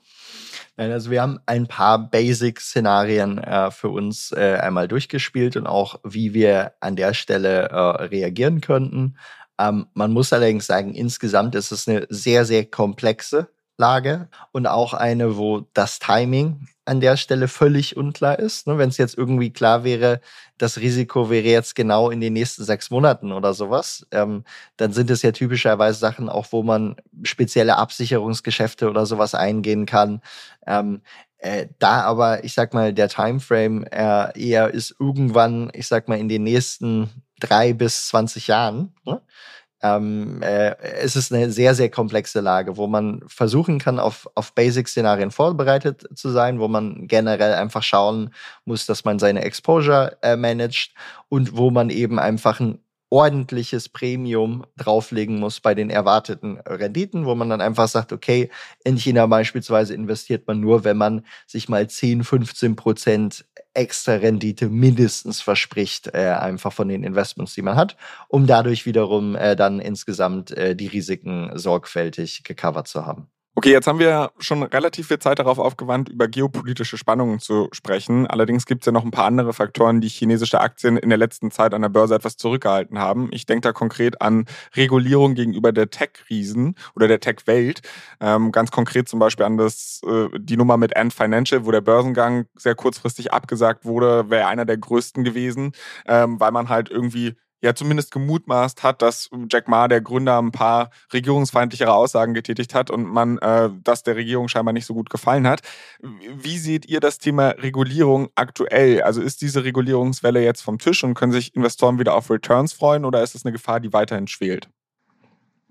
Nein, 0.76 0.92
also 0.92 1.10
wir 1.10 1.22
haben 1.22 1.40
ein 1.46 1.68
paar 1.68 2.10
Basic-Szenarien 2.10 3.40
äh, 3.40 3.72
für 3.72 3.90
uns 3.90 4.32
äh, 4.32 4.58
einmal 4.62 4.88
durchgespielt 4.88 5.56
und 5.58 5.66
auch, 5.66 6.00
wie 6.04 6.34
wir 6.34 6.74
an 6.80 6.96
der 6.96 7.14
Stelle 7.14 7.70
äh, 7.70 7.76
reagieren 8.06 8.62
könnten. 8.62 9.18
Ähm, 9.60 9.88
man 9.94 10.14
muss 10.14 10.32
allerdings 10.34 10.68
sagen, 10.68 10.94
insgesamt 10.94 11.56
ist 11.56 11.72
es 11.72 11.88
eine 11.88 12.06
sehr, 12.10 12.46
sehr 12.46 12.66
komplexe 12.66 13.50
Lage 13.78 14.28
und 14.52 14.68
auch 14.68 14.94
eine, 14.94 15.38
wo 15.38 15.68
das 15.74 16.00
Timing 16.00 16.68
an 16.86 17.00
der 17.02 17.18
Stelle 17.18 17.48
völlig 17.48 17.98
unklar 17.98 18.40
ist. 18.40 18.66
Ne, 18.66 18.78
Wenn 18.78 18.90
es 18.90 18.98
jetzt 18.98 19.18
irgendwie 19.18 19.52
klar 19.52 19.84
wäre, 19.84 20.22
das 20.58 20.78
Risiko 20.78 21.30
wäre 21.30 21.46
jetzt 21.46 21.76
genau 21.76 22.10
in 22.10 22.22
den 22.22 22.34
nächsten 22.34 22.64
sechs 22.64 22.90
Monaten 22.90 23.32
oder 23.32 23.54
sowas, 23.54 24.08
ähm, 24.12 24.44
dann 24.78 24.94
sind 24.94 25.10
es 25.10 25.22
ja 25.22 25.32
typischerweise 25.32 26.00
Sachen 26.00 26.30
auch, 26.30 26.48
wo 26.52 26.64
man 26.64 26.96
spezielle 27.24 27.78
Absicherungsgeschäfte 27.78 28.90
oder 28.90 29.06
sowas 29.06 29.36
eingehen 29.36 29.86
kann. 29.86 30.22
Ähm, 30.66 31.02
äh, 31.40 31.68
da 31.78 32.02
aber, 32.02 32.44
ich 32.44 32.54
sag 32.54 32.74
mal, 32.74 32.94
der 32.94 33.10
Timeframe 33.10 33.84
äh, 33.92 34.40
eher 34.40 34.74
ist 34.74 34.96
irgendwann, 35.00 35.70
ich 35.74 35.88
sag 35.88 36.08
mal, 36.08 36.18
in 36.18 36.30
den 36.30 36.44
nächsten 36.44 37.10
drei 37.40 37.74
bis 37.74 38.08
zwanzig 38.08 38.48
Jahren. 38.48 38.96
Ne? 39.06 39.22
Ähm, 39.82 40.42
äh, 40.42 40.76
es 40.80 41.16
ist 41.16 41.32
eine 41.32 41.52
sehr, 41.52 41.76
sehr 41.76 41.90
komplexe 41.90 42.42
Lage, 42.42 42.78
wo 42.78 42.88
man 42.88 43.22
versuchen 43.28 43.80
kann, 43.80 44.00
auf, 44.00 44.28
auf 44.36 44.54
Basic-Szenarien 44.54 45.32
vorbereitet 45.32 46.08
zu 46.16 46.30
sein, 46.30 46.60
wo 46.60 46.68
man 46.68 47.08
generell 47.08 47.54
einfach 47.54 47.84
schauen 47.84 48.34
muss, 48.66 48.86
dass 48.86 49.06
man 49.06 49.20
seine 49.20 49.44
Exposure 49.44 50.18
äh, 50.22 50.36
managt 50.36 50.94
und 51.30 51.56
wo 51.56 51.70
man 51.70 51.90
eben 51.90 52.18
einfach 52.20 52.60
ein 52.60 52.80
ordentliches 53.10 53.88
Premium 53.88 54.66
drauflegen 54.76 55.40
muss 55.40 55.62
bei 55.62 55.74
den 55.74 55.90
erwarteten 55.90 56.58
Renditen, 56.66 57.26
wo 57.26 57.36
man 57.36 57.50
dann 57.50 57.62
einfach 57.62 57.88
sagt, 57.88 58.12
okay, 58.12 58.50
in 58.84 58.98
China 58.98 59.28
beispielsweise 59.28 59.94
investiert 59.94 60.46
man 60.48 60.60
nur, 60.60 60.84
wenn 60.84 60.98
man 60.98 61.26
sich 61.46 61.70
mal 61.70 61.88
10, 61.88 62.24
15 62.24 62.76
Prozent 62.76 63.46
extra 63.78 64.16
Rendite 64.16 64.70
mindestens 64.70 65.42
verspricht, 65.42 66.08
äh, 66.14 66.36
einfach 66.40 66.74
von 66.74 66.88
den 66.88 67.04
Investments, 67.04 67.54
die 67.54 67.62
man 67.62 67.76
hat, 67.76 67.96
um 68.28 68.48
dadurch 68.48 68.86
wiederum 68.86 69.36
äh, 69.36 69.56
dann 69.56 69.80
insgesamt 69.80 70.52
äh, 70.52 70.76
die 70.76 70.88
Risiken 70.88 71.52
sorgfältig 71.54 72.44
gecovert 72.44 72.88
zu 72.88 73.06
haben. 73.06 73.30
Okay, 73.58 73.72
jetzt 73.72 73.88
haben 73.88 73.98
wir 73.98 74.34
schon 74.38 74.62
relativ 74.62 75.08
viel 75.08 75.18
Zeit 75.18 75.40
darauf 75.40 75.58
aufgewandt, 75.58 76.10
über 76.10 76.28
geopolitische 76.28 76.96
Spannungen 76.96 77.40
zu 77.40 77.70
sprechen. 77.72 78.28
Allerdings 78.28 78.68
gibt 78.68 78.84
es 78.84 78.86
ja 78.86 78.92
noch 78.92 79.04
ein 79.04 79.10
paar 79.10 79.26
andere 79.26 79.52
Faktoren, 79.52 80.00
die 80.00 80.10
chinesische 80.10 80.62
Aktien 80.62 80.96
in 80.96 81.10
der 81.10 81.18
letzten 81.18 81.50
Zeit 81.50 81.74
an 81.74 81.82
der 81.82 81.90
Börse 81.90 82.14
etwas 82.14 82.38
zurückgehalten 82.38 83.00
haben. 83.00 83.30
Ich 83.32 83.48
denke 83.48 83.62
da 83.62 83.74
konkret 83.74 84.22
an 84.22 84.46
Regulierung 84.76 85.34
gegenüber 85.34 85.72
der 85.72 85.90
Tech-Riesen 85.90 86.76
oder 86.96 87.08
der 87.08 87.20
Tech-Welt. 87.20 87.82
Ähm, 88.20 88.52
ganz 88.52 88.70
konkret 88.70 89.10
zum 89.10 89.18
Beispiel 89.18 89.48
an 89.48 89.58
das, 89.58 90.02
äh, 90.06 90.28
die 90.38 90.56
Nummer 90.56 90.78
mit 90.78 90.96
Ant 90.96 91.16
Financial, 91.16 91.66
wo 91.66 91.72
der 91.72 91.82
Börsengang 91.82 92.46
sehr 92.56 92.76
kurzfristig 92.76 93.34
abgesagt 93.34 93.86
wurde, 93.86 94.30
wäre 94.30 94.46
einer 94.46 94.66
der 94.66 94.78
größten 94.78 95.24
gewesen, 95.24 95.72
ähm, 96.06 96.40
weil 96.40 96.52
man 96.52 96.70
halt 96.70 96.92
irgendwie 96.92 97.34
ja 97.62 97.74
zumindest 97.74 98.12
gemutmaßt 98.12 98.84
hat, 98.84 99.02
dass 99.02 99.30
Jack 99.50 99.68
Ma, 99.68 99.88
der 99.88 100.02
Gründer, 100.02 100.40
ein 100.42 100.52
paar 100.52 100.92
regierungsfeindlichere 101.12 101.94
Aussagen 101.94 102.34
getätigt 102.34 102.74
hat 102.74 102.92
und 102.92 103.06
man 103.06 103.38
äh, 103.40 103.70
das 103.84 104.04
der 104.04 104.16
Regierung 104.16 104.48
scheinbar 104.48 104.74
nicht 104.74 104.86
so 104.86 104.94
gut 104.94 105.10
gefallen 105.10 105.48
hat. 105.48 105.62
Wie 106.02 106.58
seht 106.58 106.86
ihr 106.88 107.00
das 107.00 107.18
Thema 107.18 107.50
Regulierung 107.50 108.30
aktuell? 108.36 109.02
Also 109.02 109.22
ist 109.22 109.42
diese 109.42 109.64
Regulierungswelle 109.64 110.44
jetzt 110.44 110.62
vom 110.62 110.80
Tisch 110.80 111.04
und 111.04 111.16
können 111.16 111.32
sich 111.32 111.56
Investoren 111.56 112.00
wieder 112.00 112.16
auf 112.16 112.30
Returns 112.30 112.74
freuen 112.74 113.06
oder 113.06 113.24
ist 113.24 113.36
es 113.36 113.46
eine 113.46 113.54
Gefahr, 113.54 113.80
die 113.80 113.94
weiterhin 113.94 114.28
schwelt? 114.28 114.70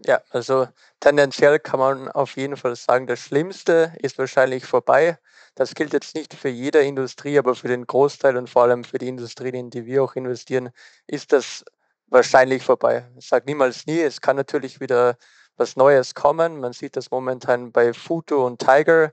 Ja, 0.05 0.21
also 0.31 0.69
tendenziell 1.01 1.59
kann 1.59 1.81
man 1.81 2.09
auf 2.09 2.37
jeden 2.37 2.57
Fall 2.57 2.77
sagen, 2.77 3.07
das 3.07 3.21
Schlimmste 3.21 3.95
ist 4.03 4.19
wahrscheinlich 4.19 4.67
vorbei. 4.67 5.19
Das 5.55 5.75
gilt 5.75 5.95
jetzt 5.95 6.15
nicht 6.15 6.35
für 6.35 6.51
jede 6.51 6.83
Industrie, 6.83 7.39
aber 7.39 7.55
für 7.55 7.69
den 7.69 7.87
Großteil 7.87 8.37
und 8.37 8.51
vor 8.51 8.65
allem 8.65 8.85
für 8.85 8.99
die 8.99 9.09
Industrien, 9.09 9.55
in 9.55 9.71
die 9.71 9.87
wir 9.87 10.05
auch 10.05 10.15
investieren, 10.15 10.71
ist 11.07 11.33
das 11.33 11.65
wahrscheinlich 12.09 12.63
vorbei. 12.63 13.09
Ich 13.19 13.29
sage 13.29 13.47
niemals 13.47 13.87
nie, 13.87 14.01
es 14.01 14.21
kann 14.21 14.37
natürlich 14.37 14.81
wieder 14.81 15.17
was 15.57 15.77
Neues 15.77 16.15
kommen. 16.15 16.61
Man 16.61 16.73
sieht 16.73 16.97
das 16.97 17.11
momentan 17.11 17.73
bei 17.73 17.93
Futo 17.93 18.47
und 18.47 18.61
Tiger. 18.61 19.13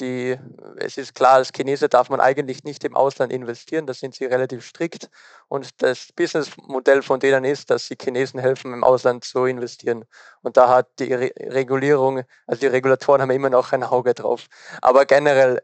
Die, 0.00 0.38
es 0.76 0.96
ist 0.96 1.14
klar, 1.14 1.34
als 1.34 1.52
Chinese 1.52 1.88
darf 1.88 2.08
man 2.08 2.20
eigentlich 2.20 2.64
nicht 2.64 2.84
im 2.84 2.96
Ausland 2.96 3.32
investieren, 3.32 3.86
da 3.86 3.94
sind 3.94 4.14
sie 4.14 4.24
relativ 4.24 4.64
strikt. 4.64 5.10
Und 5.48 5.82
das 5.82 6.12
Businessmodell 6.12 7.02
von 7.02 7.20
denen 7.20 7.44
ist, 7.44 7.70
dass 7.70 7.86
sie 7.86 7.96
Chinesen 8.00 8.40
helfen, 8.40 8.72
im 8.72 8.84
Ausland 8.84 9.24
zu 9.24 9.44
investieren. 9.44 10.04
Und 10.42 10.56
da 10.56 10.68
hat 10.68 10.98
die 10.98 11.12
Re 11.12 11.30
Regulierung, 11.38 12.22
also 12.46 12.60
die 12.60 12.66
Regulatoren 12.66 13.22
haben 13.22 13.30
immer 13.30 13.50
noch 13.50 13.72
ein 13.72 13.82
Auge 13.82 14.14
drauf. 14.14 14.46
Aber 14.80 15.04
generell, 15.04 15.60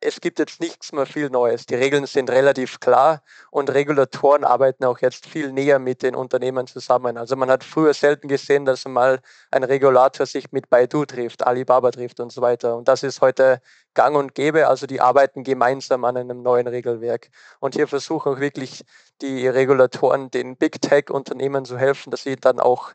es 0.00 0.20
gibt 0.20 0.38
jetzt 0.38 0.60
nichts 0.60 0.92
mehr 0.92 1.06
viel 1.06 1.30
Neues. 1.30 1.66
Die 1.66 1.74
Regeln 1.74 2.06
sind 2.06 2.30
relativ 2.30 2.80
klar 2.80 3.22
und 3.50 3.70
Regulatoren 3.70 4.44
arbeiten 4.44 4.84
auch 4.84 4.98
jetzt 4.98 5.26
viel 5.26 5.52
näher 5.52 5.78
mit 5.78 6.02
den 6.02 6.14
Unternehmen 6.14 6.66
zusammen. 6.66 7.16
Also 7.16 7.36
man 7.36 7.50
hat 7.50 7.64
früher 7.64 7.94
selten 7.94 8.28
gesehen, 8.28 8.64
dass 8.64 8.86
mal 8.86 9.20
ein 9.50 9.64
Regulator 9.64 10.26
sich 10.26 10.52
mit 10.52 10.70
Baidu 10.70 11.04
trifft, 11.04 11.46
Alibaba 11.46 11.90
trifft 11.90 12.20
und 12.20 12.32
so 12.32 12.40
weiter. 12.40 12.76
Und 12.76 12.88
das 12.88 13.02
ist 13.02 13.20
heute 13.20 13.60
gang 13.94 14.16
und 14.16 14.34
gäbe. 14.34 14.68
Also 14.68 14.86
die 14.86 15.00
arbeiten 15.00 15.44
gemeinsam 15.44 16.04
an 16.04 16.16
einem 16.16 16.42
neuen 16.42 16.66
Regelwerk. 16.66 17.30
Und 17.60 17.74
hier 17.74 17.88
versuchen 17.88 18.34
auch 18.34 18.40
wirklich 18.40 18.82
die 19.20 19.46
Regulatoren 19.48 20.30
den 20.30 20.56
Big 20.56 20.80
Tech-Unternehmen 20.80 21.64
zu 21.64 21.78
helfen, 21.78 22.10
dass 22.10 22.22
sie 22.22 22.36
dann 22.36 22.60
auch 22.60 22.92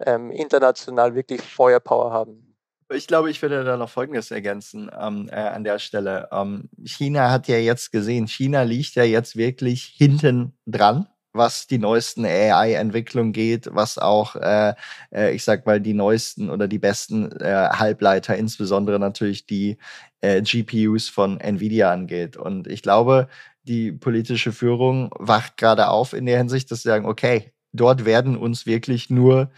ähm, 0.00 0.30
international 0.30 1.14
wirklich 1.14 1.42
Feuerpower 1.42 2.12
haben. 2.12 2.52
Ich 2.94 3.06
glaube, 3.06 3.30
ich 3.30 3.40
würde 3.40 3.64
da 3.64 3.76
noch 3.76 3.88
Folgendes 3.88 4.30
ergänzen 4.30 4.90
ähm, 4.98 5.28
äh, 5.32 5.36
an 5.36 5.64
der 5.64 5.78
Stelle. 5.78 6.28
Ähm, 6.30 6.68
China 6.84 7.30
hat 7.30 7.48
ja 7.48 7.56
jetzt 7.56 7.90
gesehen, 7.90 8.28
China 8.28 8.62
liegt 8.62 8.94
ja 8.94 9.04
jetzt 9.04 9.36
wirklich 9.36 9.94
hinten 9.96 10.58
dran, 10.66 11.08
was 11.32 11.66
die 11.66 11.78
neuesten 11.78 12.24
AI-Entwicklungen 12.24 13.32
geht, 13.32 13.68
was 13.72 13.98
auch, 13.98 14.36
äh, 14.36 14.74
äh, 15.14 15.34
ich 15.34 15.44
sag 15.44 15.66
mal, 15.66 15.80
die 15.80 15.94
neuesten 15.94 16.50
oder 16.50 16.68
die 16.68 16.78
besten 16.78 17.32
äh, 17.40 17.68
Halbleiter, 17.72 18.36
insbesondere 18.36 18.98
natürlich 18.98 19.46
die 19.46 19.78
äh, 20.20 20.42
GPUs 20.42 21.08
von 21.08 21.40
Nvidia 21.40 21.90
angeht. 21.92 22.36
Und 22.36 22.66
ich 22.66 22.82
glaube, 22.82 23.28
die 23.64 23.92
politische 23.92 24.52
Führung 24.52 25.10
wacht 25.18 25.56
gerade 25.56 25.88
auf 25.88 26.12
in 26.12 26.26
der 26.26 26.38
Hinsicht, 26.38 26.70
dass 26.70 26.82
sie 26.82 26.88
sagen, 26.88 27.06
okay, 27.06 27.52
dort 27.72 28.04
werden 28.04 28.36
uns 28.36 28.66
wirklich 28.66 29.08
nur 29.08 29.50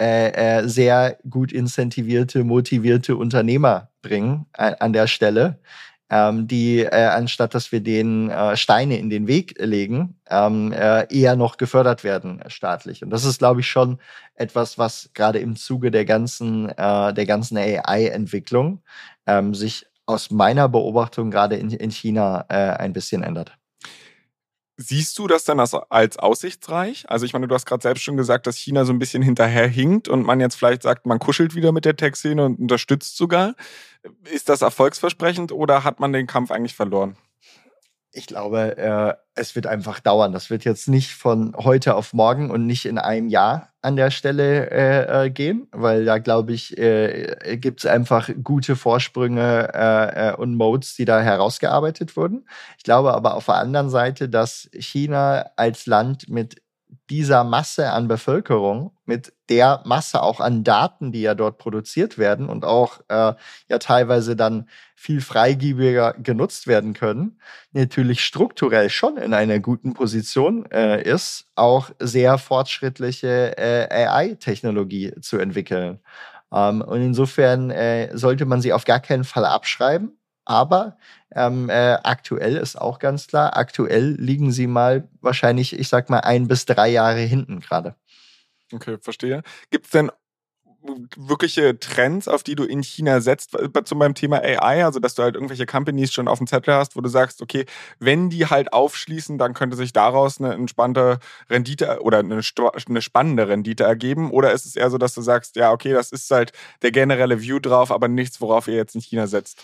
äh, 0.00 0.60
äh, 0.60 0.68
sehr 0.68 1.18
gut 1.28 1.52
incentivierte, 1.52 2.44
motivierte 2.44 3.16
Unternehmer 3.16 3.90
bringen 4.00 4.46
an 4.52 4.92
der 4.92 5.08
Stelle, 5.08 5.58
ähm, 6.10 6.46
die 6.46 6.80
äh, 6.80 7.06
anstatt 7.06 7.54
dass 7.54 7.72
wir 7.72 7.80
denen 7.80 8.30
äh, 8.30 8.56
Steine 8.56 8.98
in 8.98 9.10
den 9.10 9.26
Weg 9.26 9.54
legen, 9.58 10.16
ähm, 10.30 10.72
äh, 10.72 11.06
eher 11.14 11.36
noch 11.36 11.56
gefördert 11.56 12.04
werden 12.04 12.42
staatlich. 12.46 13.02
Und 13.02 13.10
das 13.10 13.24
ist, 13.24 13.38
glaube 13.38 13.60
ich, 13.60 13.68
schon 13.68 13.98
etwas, 14.34 14.78
was 14.78 15.10
gerade 15.14 15.38
im 15.38 15.56
Zuge 15.56 15.90
der 15.90 16.04
ganzen, 16.04 16.68
äh, 16.70 17.12
der 17.12 17.26
ganzen 17.26 17.58
AI-Entwicklung 17.58 18.82
ähm, 19.26 19.54
sich 19.54 19.86
aus 20.06 20.30
meiner 20.30 20.68
Beobachtung 20.68 21.30
gerade 21.30 21.56
in, 21.56 21.70
in 21.70 21.90
China 21.90 22.46
äh, 22.48 22.54
ein 22.54 22.92
bisschen 22.94 23.22
ändert. 23.22 23.57
Siehst 24.80 25.18
du 25.18 25.26
das 25.26 25.42
dann 25.42 25.58
als, 25.58 25.74
als 25.74 26.18
aussichtsreich? 26.18 27.04
Also 27.10 27.26
ich 27.26 27.32
meine, 27.32 27.48
du 27.48 27.54
hast 27.56 27.66
gerade 27.66 27.82
selbst 27.82 28.04
schon 28.04 28.16
gesagt, 28.16 28.46
dass 28.46 28.56
China 28.56 28.84
so 28.84 28.92
ein 28.92 29.00
bisschen 29.00 29.24
hinterherhinkt 29.24 30.06
und 30.06 30.24
man 30.24 30.38
jetzt 30.38 30.54
vielleicht 30.54 30.84
sagt, 30.84 31.04
man 31.04 31.18
kuschelt 31.18 31.56
wieder 31.56 31.72
mit 31.72 31.84
der 31.84 31.96
Tech-Szene 31.96 32.44
und 32.44 32.60
unterstützt 32.60 33.16
sogar. 33.16 33.56
Ist 34.30 34.48
das 34.48 34.62
erfolgsversprechend 34.62 35.50
oder 35.50 35.82
hat 35.82 35.98
man 35.98 36.12
den 36.12 36.28
Kampf 36.28 36.52
eigentlich 36.52 36.76
verloren? 36.76 37.16
Ich 38.12 38.26
glaube, 38.26 38.76
äh, 38.78 39.14
es 39.34 39.54
wird 39.54 39.66
einfach 39.66 40.00
dauern. 40.00 40.32
Das 40.32 40.48
wird 40.48 40.64
jetzt 40.64 40.88
nicht 40.88 41.12
von 41.14 41.54
heute 41.56 41.94
auf 41.94 42.14
morgen 42.14 42.50
und 42.50 42.66
nicht 42.66 42.86
in 42.86 42.98
einem 42.98 43.28
Jahr 43.28 43.68
an 43.82 43.96
der 43.96 44.10
Stelle 44.10 44.70
äh, 44.70 45.26
äh, 45.26 45.30
gehen, 45.30 45.68
weil 45.72 46.04
da 46.04 46.18
glaube 46.18 46.52
ich, 46.52 46.76
äh, 46.78 47.58
gibt 47.58 47.80
es 47.80 47.86
einfach 47.86 48.30
gute 48.42 48.76
Vorsprünge 48.76 49.70
äh, 49.74 50.30
äh, 50.30 50.34
und 50.34 50.54
Modes, 50.56 50.96
die 50.96 51.04
da 51.04 51.20
herausgearbeitet 51.20 52.16
wurden. 52.16 52.48
Ich 52.78 52.84
glaube 52.84 53.12
aber 53.14 53.34
auf 53.34 53.46
der 53.46 53.56
anderen 53.56 53.90
Seite, 53.90 54.28
dass 54.28 54.68
China 54.72 55.50
als 55.56 55.86
Land 55.86 56.28
mit 56.28 56.62
dieser 57.10 57.44
Masse 57.44 57.90
an 57.92 58.08
Bevölkerung, 58.08 58.92
mit 59.04 59.32
der 59.48 59.82
Masse 59.84 60.22
auch 60.22 60.40
an 60.40 60.64
Daten, 60.64 61.12
die 61.12 61.22
ja 61.22 61.34
dort 61.34 61.58
produziert 61.58 62.18
werden 62.18 62.48
und 62.48 62.64
auch 62.64 63.00
äh, 63.08 63.34
ja 63.68 63.78
teilweise 63.78 64.36
dann 64.36 64.68
viel 64.94 65.20
freigiebiger 65.20 66.14
genutzt 66.14 66.66
werden 66.66 66.92
können, 66.92 67.40
natürlich 67.72 68.24
strukturell 68.24 68.90
schon 68.90 69.16
in 69.16 69.32
einer 69.32 69.58
guten 69.60 69.94
Position 69.94 70.70
äh, 70.70 71.02
ist, 71.02 71.46
auch 71.54 71.90
sehr 71.98 72.36
fortschrittliche 72.38 73.56
äh, 73.56 73.88
AI-Technologie 73.90 75.14
zu 75.20 75.38
entwickeln. 75.38 76.00
Ähm, 76.52 76.82
und 76.82 77.00
insofern 77.00 77.70
äh, 77.70 78.16
sollte 78.16 78.46
man 78.46 78.60
sie 78.60 78.72
auf 78.72 78.84
gar 78.84 79.00
keinen 79.00 79.24
Fall 79.24 79.44
abschreiben. 79.44 80.17
Aber 80.48 80.96
ähm, 81.34 81.68
äh, 81.68 81.98
aktuell 82.02 82.56
ist 82.56 82.80
auch 82.80 82.98
ganz 82.98 83.26
klar, 83.26 83.58
aktuell 83.58 84.16
liegen 84.18 84.50
sie 84.50 84.66
mal 84.66 85.06
wahrscheinlich, 85.20 85.78
ich 85.78 85.88
sag 85.88 86.08
mal, 86.08 86.20
ein 86.20 86.48
bis 86.48 86.64
drei 86.64 86.88
Jahre 86.88 87.20
hinten 87.20 87.60
gerade. 87.60 87.94
Okay, 88.72 88.96
verstehe. 88.98 89.42
Gibt 89.70 89.84
es 89.84 89.90
denn 89.90 90.10
wirkliche 91.16 91.78
Trends, 91.78 92.28
auf 92.28 92.44
die 92.44 92.54
du 92.54 92.64
in 92.64 92.82
China 92.82 93.20
setzt, 93.20 93.58
zum 93.84 93.98
beim 93.98 94.14
Thema 94.14 94.38
AI, 94.38 94.86
also 94.86 95.00
dass 95.00 95.14
du 95.14 95.22
halt 95.22 95.34
irgendwelche 95.34 95.66
Companies 95.66 96.12
schon 96.14 96.28
auf 96.28 96.38
dem 96.38 96.46
Zettel 96.46 96.72
hast, 96.72 96.96
wo 96.96 97.02
du 97.02 97.10
sagst, 97.10 97.42
okay, 97.42 97.66
wenn 97.98 98.30
die 98.30 98.46
halt 98.46 98.72
aufschließen, 98.72 99.36
dann 99.36 99.52
könnte 99.52 99.76
sich 99.76 99.92
daraus 99.92 100.40
eine 100.40 100.54
entspannte 100.54 101.18
Rendite 101.50 102.00
oder 102.00 102.20
eine, 102.20 102.40
eine 102.40 103.02
spannende 103.02 103.48
Rendite 103.48 103.84
ergeben? 103.84 104.30
Oder 104.30 104.52
ist 104.52 104.64
es 104.64 104.76
eher 104.76 104.88
so, 104.88 104.96
dass 104.96 105.12
du 105.12 105.20
sagst, 105.20 105.56
ja, 105.56 105.72
okay, 105.72 105.92
das 105.92 106.10
ist 106.10 106.30
halt 106.30 106.52
der 106.80 106.92
generelle 106.92 107.42
View 107.42 107.58
drauf, 107.58 107.90
aber 107.90 108.08
nichts, 108.08 108.40
worauf 108.40 108.66
ihr 108.66 108.76
jetzt 108.76 108.94
in 108.94 109.02
China 109.02 109.26
setzt? 109.26 109.62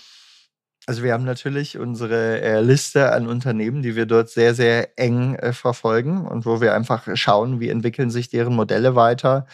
Also 0.86 1.02
wir 1.02 1.14
haben 1.14 1.24
natürlich 1.24 1.78
unsere 1.78 2.42
äh, 2.42 2.60
Liste 2.60 3.12
an 3.12 3.26
Unternehmen, 3.26 3.80
die 3.80 3.96
wir 3.96 4.04
dort 4.04 4.28
sehr, 4.28 4.54
sehr 4.54 4.98
eng 4.98 5.34
äh, 5.36 5.54
verfolgen 5.54 6.26
und 6.26 6.44
wo 6.44 6.60
wir 6.60 6.74
einfach 6.74 7.08
schauen, 7.14 7.58
wie 7.58 7.70
entwickeln 7.70 8.10
sich 8.10 8.28
deren 8.28 8.54
Modelle 8.54 8.94
weiter. 8.94 9.46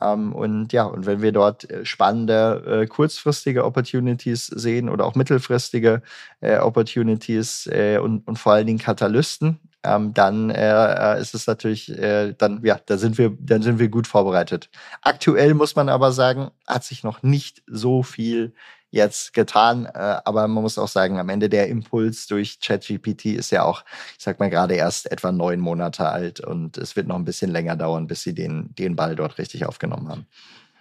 Ähm, 0.00 0.32
und 0.32 0.72
ja, 0.72 0.84
und 0.84 1.04
wenn 1.06 1.22
wir 1.22 1.32
dort 1.32 1.68
äh, 1.68 1.84
spannende 1.84 2.82
äh, 2.84 2.86
kurzfristige 2.86 3.64
Opportunities 3.64 4.46
sehen 4.46 4.88
oder 4.88 5.06
auch 5.06 5.16
mittelfristige 5.16 6.02
äh, 6.40 6.58
Opportunities 6.58 7.66
äh, 7.66 7.98
und, 7.98 8.26
und 8.28 8.38
vor 8.38 8.52
allen 8.52 8.66
Dingen 8.68 8.78
Katalysten, 8.78 9.58
ähm, 9.82 10.14
dann 10.14 10.50
ist 10.50 11.34
es 11.34 11.46
natürlich, 11.46 11.92
dann 12.38 12.60
ja, 12.64 12.80
da 12.86 12.98
sind 12.98 13.18
wir, 13.18 13.36
dann 13.38 13.62
sind 13.62 13.78
wir 13.78 13.88
gut 13.88 14.08
vorbereitet. 14.08 14.68
Aktuell 15.02 15.54
muss 15.54 15.76
man 15.76 15.88
aber 15.88 16.10
sagen, 16.10 16.50
hat 16.66 16.82
sich 16.82 17.04
noch 17.04 17.22
nicht 17.22 17.62
so 17.68 18.02
viel 18.02 18.52
jetzt 18.96 19.32
getan. 19.32 19.86
Äh, 19.86 20.20
aber 20.24 20.48
man 20.48 20.62
muss 20.62 20.78
auch 20.78 20.88
sagen, 20.88 21.18
am 21.18 21.28
Ende 21.28 21.48
der 21.48 21.68
Impuls 21.68 22.26
durch 22.26 22.58
ChatGPT 22.60 23.26
ist 23.26 23.52
ja 23.52 23.62
auch, 23.62 23.84
ich 24.18 24.24
sag 24.24 24.40
mal, 24.40 24.50
gerade 24.50 24.74
erst 24.74 25.10
etwa 25.12 25.30
neun 25.30 25.60
Monate 25.60 26.08
alt 26.08 26.40
und 26.40 26.76
es 26.78 26.96
wird 26.96 27.06
noch 27.06 27.16
ein 27.16 27.24
bisschen 27.24 27.50
länger 27.50 27.76
dauern, 27.76 28.06
bis 28.08 28.22
sie 28.22 28.34
den, 28.34 28.74
den 28.74 28.96
Ball 28.96 29.14
dort 29.14 29.38
richtig 29.38 29.64
aufgenommen 29.66 30.08
haben. 30.08 30.26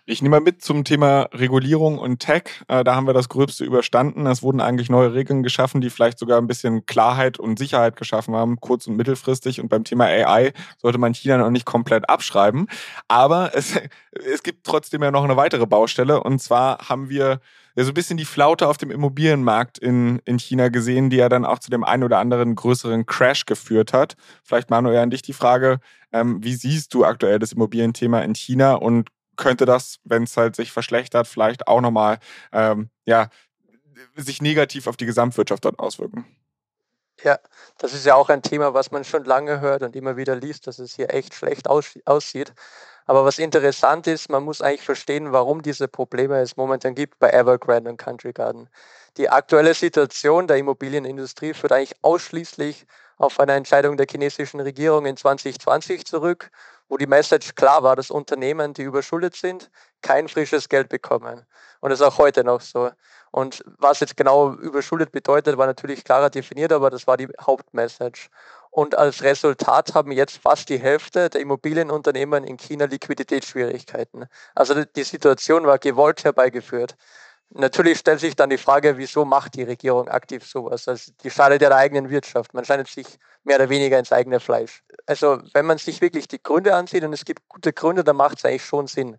Ich 0.08 0.22
nehme 0.22 0.36
mal 0.36 0.44
mit 0.44 0.62
zum 0.62 0.84
Thema 0.84 1.30
Regulierung 1.34 1.98
und 1.98 2.20
Tech. 2.20 2.44
Äh, 2.68 2.84
da 2.84 2.94
haben 2.94 3.08
wir 3.08 3.14
das 3.16 3.28
Gröbste 3.28 3.66
überstanden. 3.66 4.28
Es 4.28 4.44
wurden 4.44 4.62
eigentlich 4.62 4.88
neue 4.88 5.16
Regeln 5.16 5.42
geschaffen, 5.42 5.82
die 5.82 5.90
vielleicht 5.90 6.20
sogar 6.20 6.38
ein 6.38 6.46
bisschen 6.46 6.86
Klarheit 6.86 7.40
und 7.40 7.58
Sicherheit 7.58 7.96
geschaffen 7.96 8.36
haben, 8.36 8.62
kurz- 8.62 8.86
und 8.86 8.98
mittelfristig. 8.98 9.60
Und 9.60 9.70
beim 9.70 9.84
Thema 9.84 10.06
AI 10.06 10.54
sollte 10.80 11.00
man 11.00 11.16
China 11.16 11.38
noch 11.38 11.50
nicht 11.50 11.66
komplett 11.66 12.08
abschreiben. 12.08 12.68
Aber 13.08 13.56
es, 13.56 13.80
es 14.12 14.44
gibt 14.44 14.64
trotzdem 14.64 15.02
ja 15.02 15.10
noch 15.10 15.24
eine 15.24 15.38
weitere 15.38 15.66
Baustelle. 15.66 16.22
Und 16.22 16.38
zwar 16.40 16.88
haben 16.88 17.10
wir 17.10 17.40
ja 17.76 17.84
so 17.84 17.90
ein 17.90 17.96
bisschen 17.96 18.18
die 18.18 18.26
Flaute 18.26 18.68
auf 18.68 18.78
dem 18.78 18.92
Immobilienmarkt 18.92 19.80
in, 19.80 20.22
in 20.26 20.38
China 20.38 20.70
gesehen, 20.70 21.10
die 21.10 21.18
ja 21.18 21.30
dann 21.30 21.46
auch 21.46 21.58
zu 21.58 21.72
dem 21.72 21.84
einen 21.84 22.04
oder 22.04 22.20
anderen 22.20 22.54
größeren 22.54 23.08
Crash 23.08 23.48
geführt 23.48 23.92
hat. 23.92 24.16
Vielleicht, 24.44 24.70
Manuel, 24.70 25.00
an 25.00 25.10
dich 25.10 25.24
die 25.24 25.34
Frage, 25.34 25.80
ähm, 26.14 26.44
wie 26.44 26.54
siehst 26.54 26.94
du 26.94 27.06
aktuell 27.06 27.40
das 27.40 27.54
Immobilienthema 27.54 28.20
in 28.20 28.36
China 28.36 28.76
und 28.76 29.10
könnte 29.36 29.66
das, 29.66 30.00
wenn 30.04 30.24
es 30.24 30.38
halt 30.38 30.56
sich 30.56 30.72
verschlechtert, 30.72 31.28
vielleicht 31.28 31.68
auch 31.68 31.82
nochmal 31.82 32.20
ähm, 32.52 32.90
ja, 33.06 33.30
sich 34.16 34.42
negativ 34.42 34.88
auf 34.88 34.98
die 34.98 35.06
Gesamtwirtschaft 35.06 35.66
dort 35.66 35.80
auswirken. 35.80 36.26
Ja, 37.24 37.40
das 37.78 37.94
ist 37.94 38.06
ja 38.06 38.16
auch 38.16 38.30
ein 38.30 38.42
Thema, 38.42 38.74
was 38.74 38.92
man 38.92 39.06
schon 39.06 39.24
lange 39.24 39.62
hört 39.62 39.84
und 39.84 39.96
immer 39.96 40.18
wieder 40.18 40.36
liest, 40.36 40.68
dass 40.68 40.80
es 40.80 40.96
hier 40.96 41.14
echt 41.14 41.34
schlecht 41.34 41.68
aussieht. 41.70 42.54
Aber 43.06 43.24
was 43.24 43.40
interessant 43.40 44.08
ist, 44.08 44.30
man 44.30 44.44
muss 44.44 44.62
eigentlich 44.62 44.82
verstehen, 44.82 45.32
warum 45.32 45.62
diese 45.62 45.88
Probleme 45.88 46.40
es 46.42 46.58
momentan 46.58 46.96
gibt 46.96 47.20
bei 47.20 47.30
Evergrande 47.30 47.90
und 47.90 47.98
Country 47.98 48.34
Garden. 48.34 48.70
Die 49.18 49.30
aktuelle 49.30 49.74
Situation 49.74 50.48
der 50.48 50.58
Immobilienindustrie 50.58 51.54
führt 51.54 51.72
eigentlich 51.72 51.96
ausschließlich 52.02 52.86
auf 53.18 53.40
eine 53.40 53.54
Entscheidung 53.54 53.96
der 53.96 54.08
chinesischen 54.10 54.60
Regierung 54.60 55.06
in 55.06 55.16
2020 55.16 56.06
zurück 56.06 56.52
wo 56.88 56.98
die 56.98 57.08
Message 57.08 57.56
klar 57.56 57.84
war, 57.84 57.96
dass 57.96 58.12
Unternehmen, 58.12 58.74
die 58.74 58.84
überschuldet 58.84 59.36
sind, 59.36 59.70
kein 60.02 60.28
frisches 60.28 60.70
Geld 60.70 60.90
bekommen. 60.90 61.46
Und 61.82 61.90
das 61.90 62.00
ist 62.00 62.06
auch 62.06 62.18
heute 62.18 62.44
noch 62.44 62.62
so. 62.62 62.92
Und 63.32 63.64
was 63.80 64.00
jetzt 64.00 64.16
genau 64.16 64.54
überschuldet 64.54 65.12
bedeutet, 65.12 65.58
war 65.58 65.68
natürlich 65.68 66.04
klarer 66.04 66.30
definiert, 66.30 66.72
aber 66.72 66.90
das 66.90 67.06
war 67.06 67.18
die 67.18 67.28
Hauptmessage. 67.42 68.30
Und 68.72 68.98
als 68.98 69.24
Resultat 69.24 69.94
haben 69.94 70.12
jetzt 70.12 70.38
fast 70.38 70.70
die 70.70 70.80
Hälfte 70.80 71.30
der 71.30 71.42
Immobilienunternehmen 71.42 72.44
in 72.44 72.58
China 72.58 72.86
Liquiditätsschwierigkeiten. 72.86 74.26
Also 74.54 74.84
die 74.84 75.04
Situation 75.04 75.66
war 75.66 75.80
gewollt 75.80 76.24
herbeigeführt. 76.24 76.96
Natürlich 77.50 78.00
stellt 78.00 78.20
sich 78.20 78.36
dann 78.36 78.50
die 78.50 78.58
Frage, 78.58 78.98
wieso 78.98 79.24
macht 79.24 79.56
die 79.56 79.64
Regierung 79.64 80.10
aktiv 80.10 80.46
sowas? 80.46 80.88
Also 80.88 81.12
die 81.24 81.32
schadet 81.32 81.62
ja 81.62 81.70
der 81.70 81.78
eigenen 81.78 82.10
Wirtschaft. 82.10 82.54
Man 82.54 82.66
schneidet 82.66 82.88
sich 82.88 83.08
mehr 83.44 83.58
oder 83.58 83.70
weniger 83.70 83.98
ins 83.98 84.12
eigene 84.12 84.40
Fleisch. 84.40 84.84
Also 85.06 85.40
wenn 85.54 85.66
man 85.66 85.78
sich 85.78 86.02
wirklich 86.02 86.28
die 86.28 86.42
Gründe 86.42 86.76
ansieht, 86.76 87.04
und 87.04 87.14
es 87.14 87.24
gibt 87.24 87.48
gute 87.48 87.72
Gründe, 87.72 88.04
dann 88.04 88.18
macht 88.18 88.40
es 88.40 88.46
eigentlich 88.46 88.66
schon 88.66 88.88
Sinn. 88.88 89.18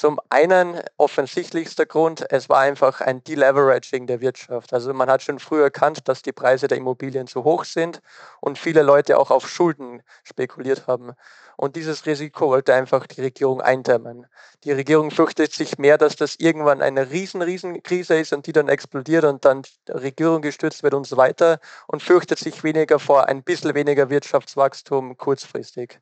Zum 0.00 0.18
einen 0.30 0.80
offensichtlichster 0.96 1.84
Grund, 1.84 2.24
es 2.30 2.48
war 2.48 2.60
einfach 2.60 3.02
ein 3.02 3.22
Deleveraging 3.22 4.06
der 4.06 4.22
Wirtschaft. 4.22 4.72
Also 4.72 4.94
man 4.94 5.10
hat 5.10 5.22
schon 5.22 5.38
früher 5.38 5.64
erkannt, 5.64 6.08
dass 6.08 6.22
die 6.22 6.32
Preise 6.32 6.68
der 6.68 6.78
Immobilien 6.78 7.26
zu 7.26 7.44
hoch 7.44 7.64
sind 7.66 8.00
und 8.40 8.56
viele 8.58 8.80
Leute 8.80 9.18
auch 9.18 9.30
auf 9.30 9.46
Schulden 9.46 10.02
spekuliert 10.24 10.86
haben. 10.86 11.12
Und 11.58 11.76
dieses 11.76 12.06
Risiko 12.06 12.48
wollte 12.48 12.72
einfach 12.72 13.06
die 13.08 13.20
Regierung 13.20 13.60
eindämmen. 13.60 14.26
Die 14.64 14.72
Regierung 14.72 15.10
fürchtet 15.10 15.52
sich 15.52 15.76
mehr, 15.76 15.98
dass 15.98 16.16
das 16.16 16.36
irgendwann 16.36 16.80
eine 16.80 17.10
riesen, 17.10 17.42
riesen 17.42 17.82
Krise 17.82 18.14
ist 18.14 18.32
und 18.32 18.46
die 18.46 18.54
dann 18.54 18.70
explodiert 18.70 19.24
und 19.24 19.44
dann 19.44 19.64
die 19.86 19.92
Regierung 19.92 20.40
gestürzt 20.40 20.82
wird 20.82 20.94
und 20.94 21.06
so 21.06 21.18
weiter 21.18 21.60
und 21.88 22.02
fürchtet 22.02 22.38
sich 22.38 22.64
weniger 22.64 22.98
vor 22.98 23.28
ein 23.28 23.42
bisschen 23.42 23.74
weniger 23.74 24.08
Wirtschaftswachstum 24.08 25.18
kurzfristig. 25.18 26.00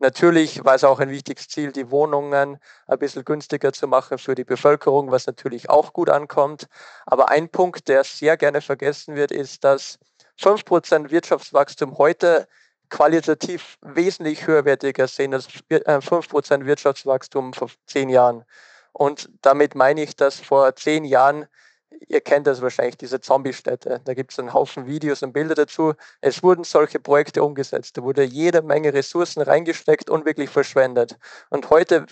Natürlich 0.00 0.64
war 0.64 0.76
es 0.76 0.84
auch 0.84 1.00
ein 1.00 1.10
wichtiges 1.10 1.48
Ziel, 1.48 1.72
die 1.72 1.90
Wohnungen 1.90 2.58
ein 2.86 2.98
bisschen 2.98 3.24
günstiger 3.24 3.72
zu 3.72 3.88
machen 3.88 4.18
für 4.18 4.36
die 4.36 4.44
Bevölkerung, 4.44 5.10
was 5.10 5.26
natürlich 5.26 5.70
auch 5.70 5.92
gut 5.92 6.08
ankommt. 6.08 6.68
Aber 7.04 7.30
ein 7.30 7.48
Punkt, 7.48 7.88
der 7.88 8.04
sehr 8.04 8.36
gerne 8.36 8.60
vergessen 8.60 9.16
wird, 9.16 9.32
ist, 9.32 9.64
dass 9.64 9.98
5% 10.40 11.10
Wirtschaftswachstum 11.10 11.98
heute 11.98 12.46
qualitativ 12.90 13.76
wesentlich 13.82 14.46
höherwertiger 14.46 15.08
sind 15.08 15.34
als 15.34 15.48
5% 15.48 16.64
Wirtschaftswachstum 16.64 17.52
vor 17.52 17.68
zehn 17.86 18.08
Jahren. 18.08 18.44
Und 18.92 19.28
damit 19.42 19.74
meine 19.74 20.02
ich, 20.02 20.16
dass 20.16 20.38
vor 20.40 20.74
zehn 20.76 21.04
Jahren 21.04 21.46
ihr 22.06 22.20
kennt 22.20 22.46
das 22.46 22.62
wahrscheinlich, 22.62 22.96
diese 22.96 23.20
Zombie-Städte. 23.20 24.00
Da 24.04 24.14
gibt 24.14 24.32
es 24.32 24.38
einen 24.38 24.52
Haufen 24.52 24.86
Videos 24.86 25.22
und 25.22 25.32
Bilder 25.32 25.54
dazu. 25.54 25.94
Es 26.20 26.42
wurden 26.42 26.64
solche 26.64 27.00
Projekte 27.00 27.42
umgesetzt. 27.42 27.96
Da 27.96 28.02
wurde 28.02 28.22
jede 28.22 28.62
Menge 28.62 28.92
Ressourcen 28.92 29.42
reingesteckt 29.42 30.10
und 30.10 30.24
wirklich 30.24 30.50
verschwendet. 30.50 31.16
Und 31.50 31.70
heute, 31.70 32.06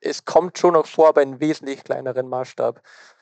es 0.00 0.24
kommt 0.24 0.58
schon 0.58 0.74
noch 0.74 0.86
vor, 0.86 1.08
aber 1.08 1.22
in 1.22 1.40
wesentlich 1.40 1.84
kleineren 1.84 2.28
Maßstab. 2.28 2.80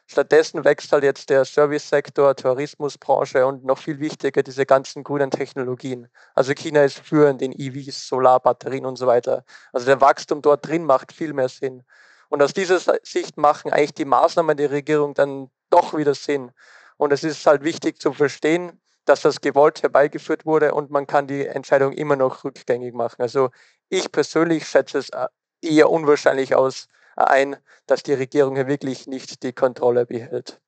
Stattdessen 0.08 0.64
wächst 0.64 0.92
halt 0.92 1.02
jetzt 1.02 1.30
der 1.30 1.44
Service-Sektor, 1.44 2.36
Tourismusbranche 2.36 3.44
und 3.44 3.64
noch 3.64 3.78
viel 3.78 3.98
wichtiger 3.98 4.44
diese 4.44 4.64
ganzen 4.64 5.02
grünen 5.02 5.32
Technologien. 5.32 6.08
Also 6.34 6.54
China 6.54 6.84
ist 6.84 7.00
führend 7.00 7.42
in 7.42 7.52
EVs, 7.52 8.06
Solarbatterien 8.06 8.86
und 8.86 8.96
so 8.96 9.08
weiter. 9.08 9.44
Also 9.72 9.86
der 9.86 10.00
Wachstum 10.00 10.42
dort 10.42 10.66
drin 10.66 10.84
macht 10.84 11.12
viel 11.12 11.32
mehr 11.32 11.48
Sinn. 11.48 11.82
Und 12.28 12.40
aus 12.42 12.52
dieser 12.52 12.78
Sicht 13.02 13.36
machen 13.36 13.72
eigentlich 13.72 13.94
die 13.94 14.04
Maßnahmen 14.04 14.56
der 14.56 14.70
Regierung 14.70 15.14
dann 15.14 15.50
doch 15.76 15.96
wieder 15.96 16.14
Sinn. 16.14 16.52
Und 16.96 17.12
es 17.12 17.24
ist 17.24 17.46
halt 17.46 17.62
wichtig 17.62 18.00
zu 18.00 18.12
verstehen, 18.12 18.80
dass 19.04 19.22
das 19.22 19.40
gewollt 19.40 19.82
herbeigeführt 19.82 20.46
wurde 20.46 20.74
und 20.74 20.90
man 20.90 21.06
kann 21.06 21.26
die 21.26 21.46
Entscheidung 21.46 21.92
immer 21.92 22.16
noch 22.16 22.44
rückgängig 22.44 22.94
machen. 22.94 23.22
Also 23.22 23.50
ich 23.88 24.10
persönlich 24.10 24.66
schätze 24.66 24.98
es 24.98 25.10
äh, 25.10 25.26
eher 25.62 25.90
unwahrscheinlich 25.90 26.54
aus 26.56 26.88
äh, 27.16 27.22
ein, 27.24 27.56
dass 27.86 28.02
die 28.02 28.14
Regierung 28.14 28.56
hier 28.56 28.66
wirklich 28.66 29.06
nicht 29.06 29.42
die 29.42 29.52
Kontrolle 29.52 30.06
behält. 30.06 30.60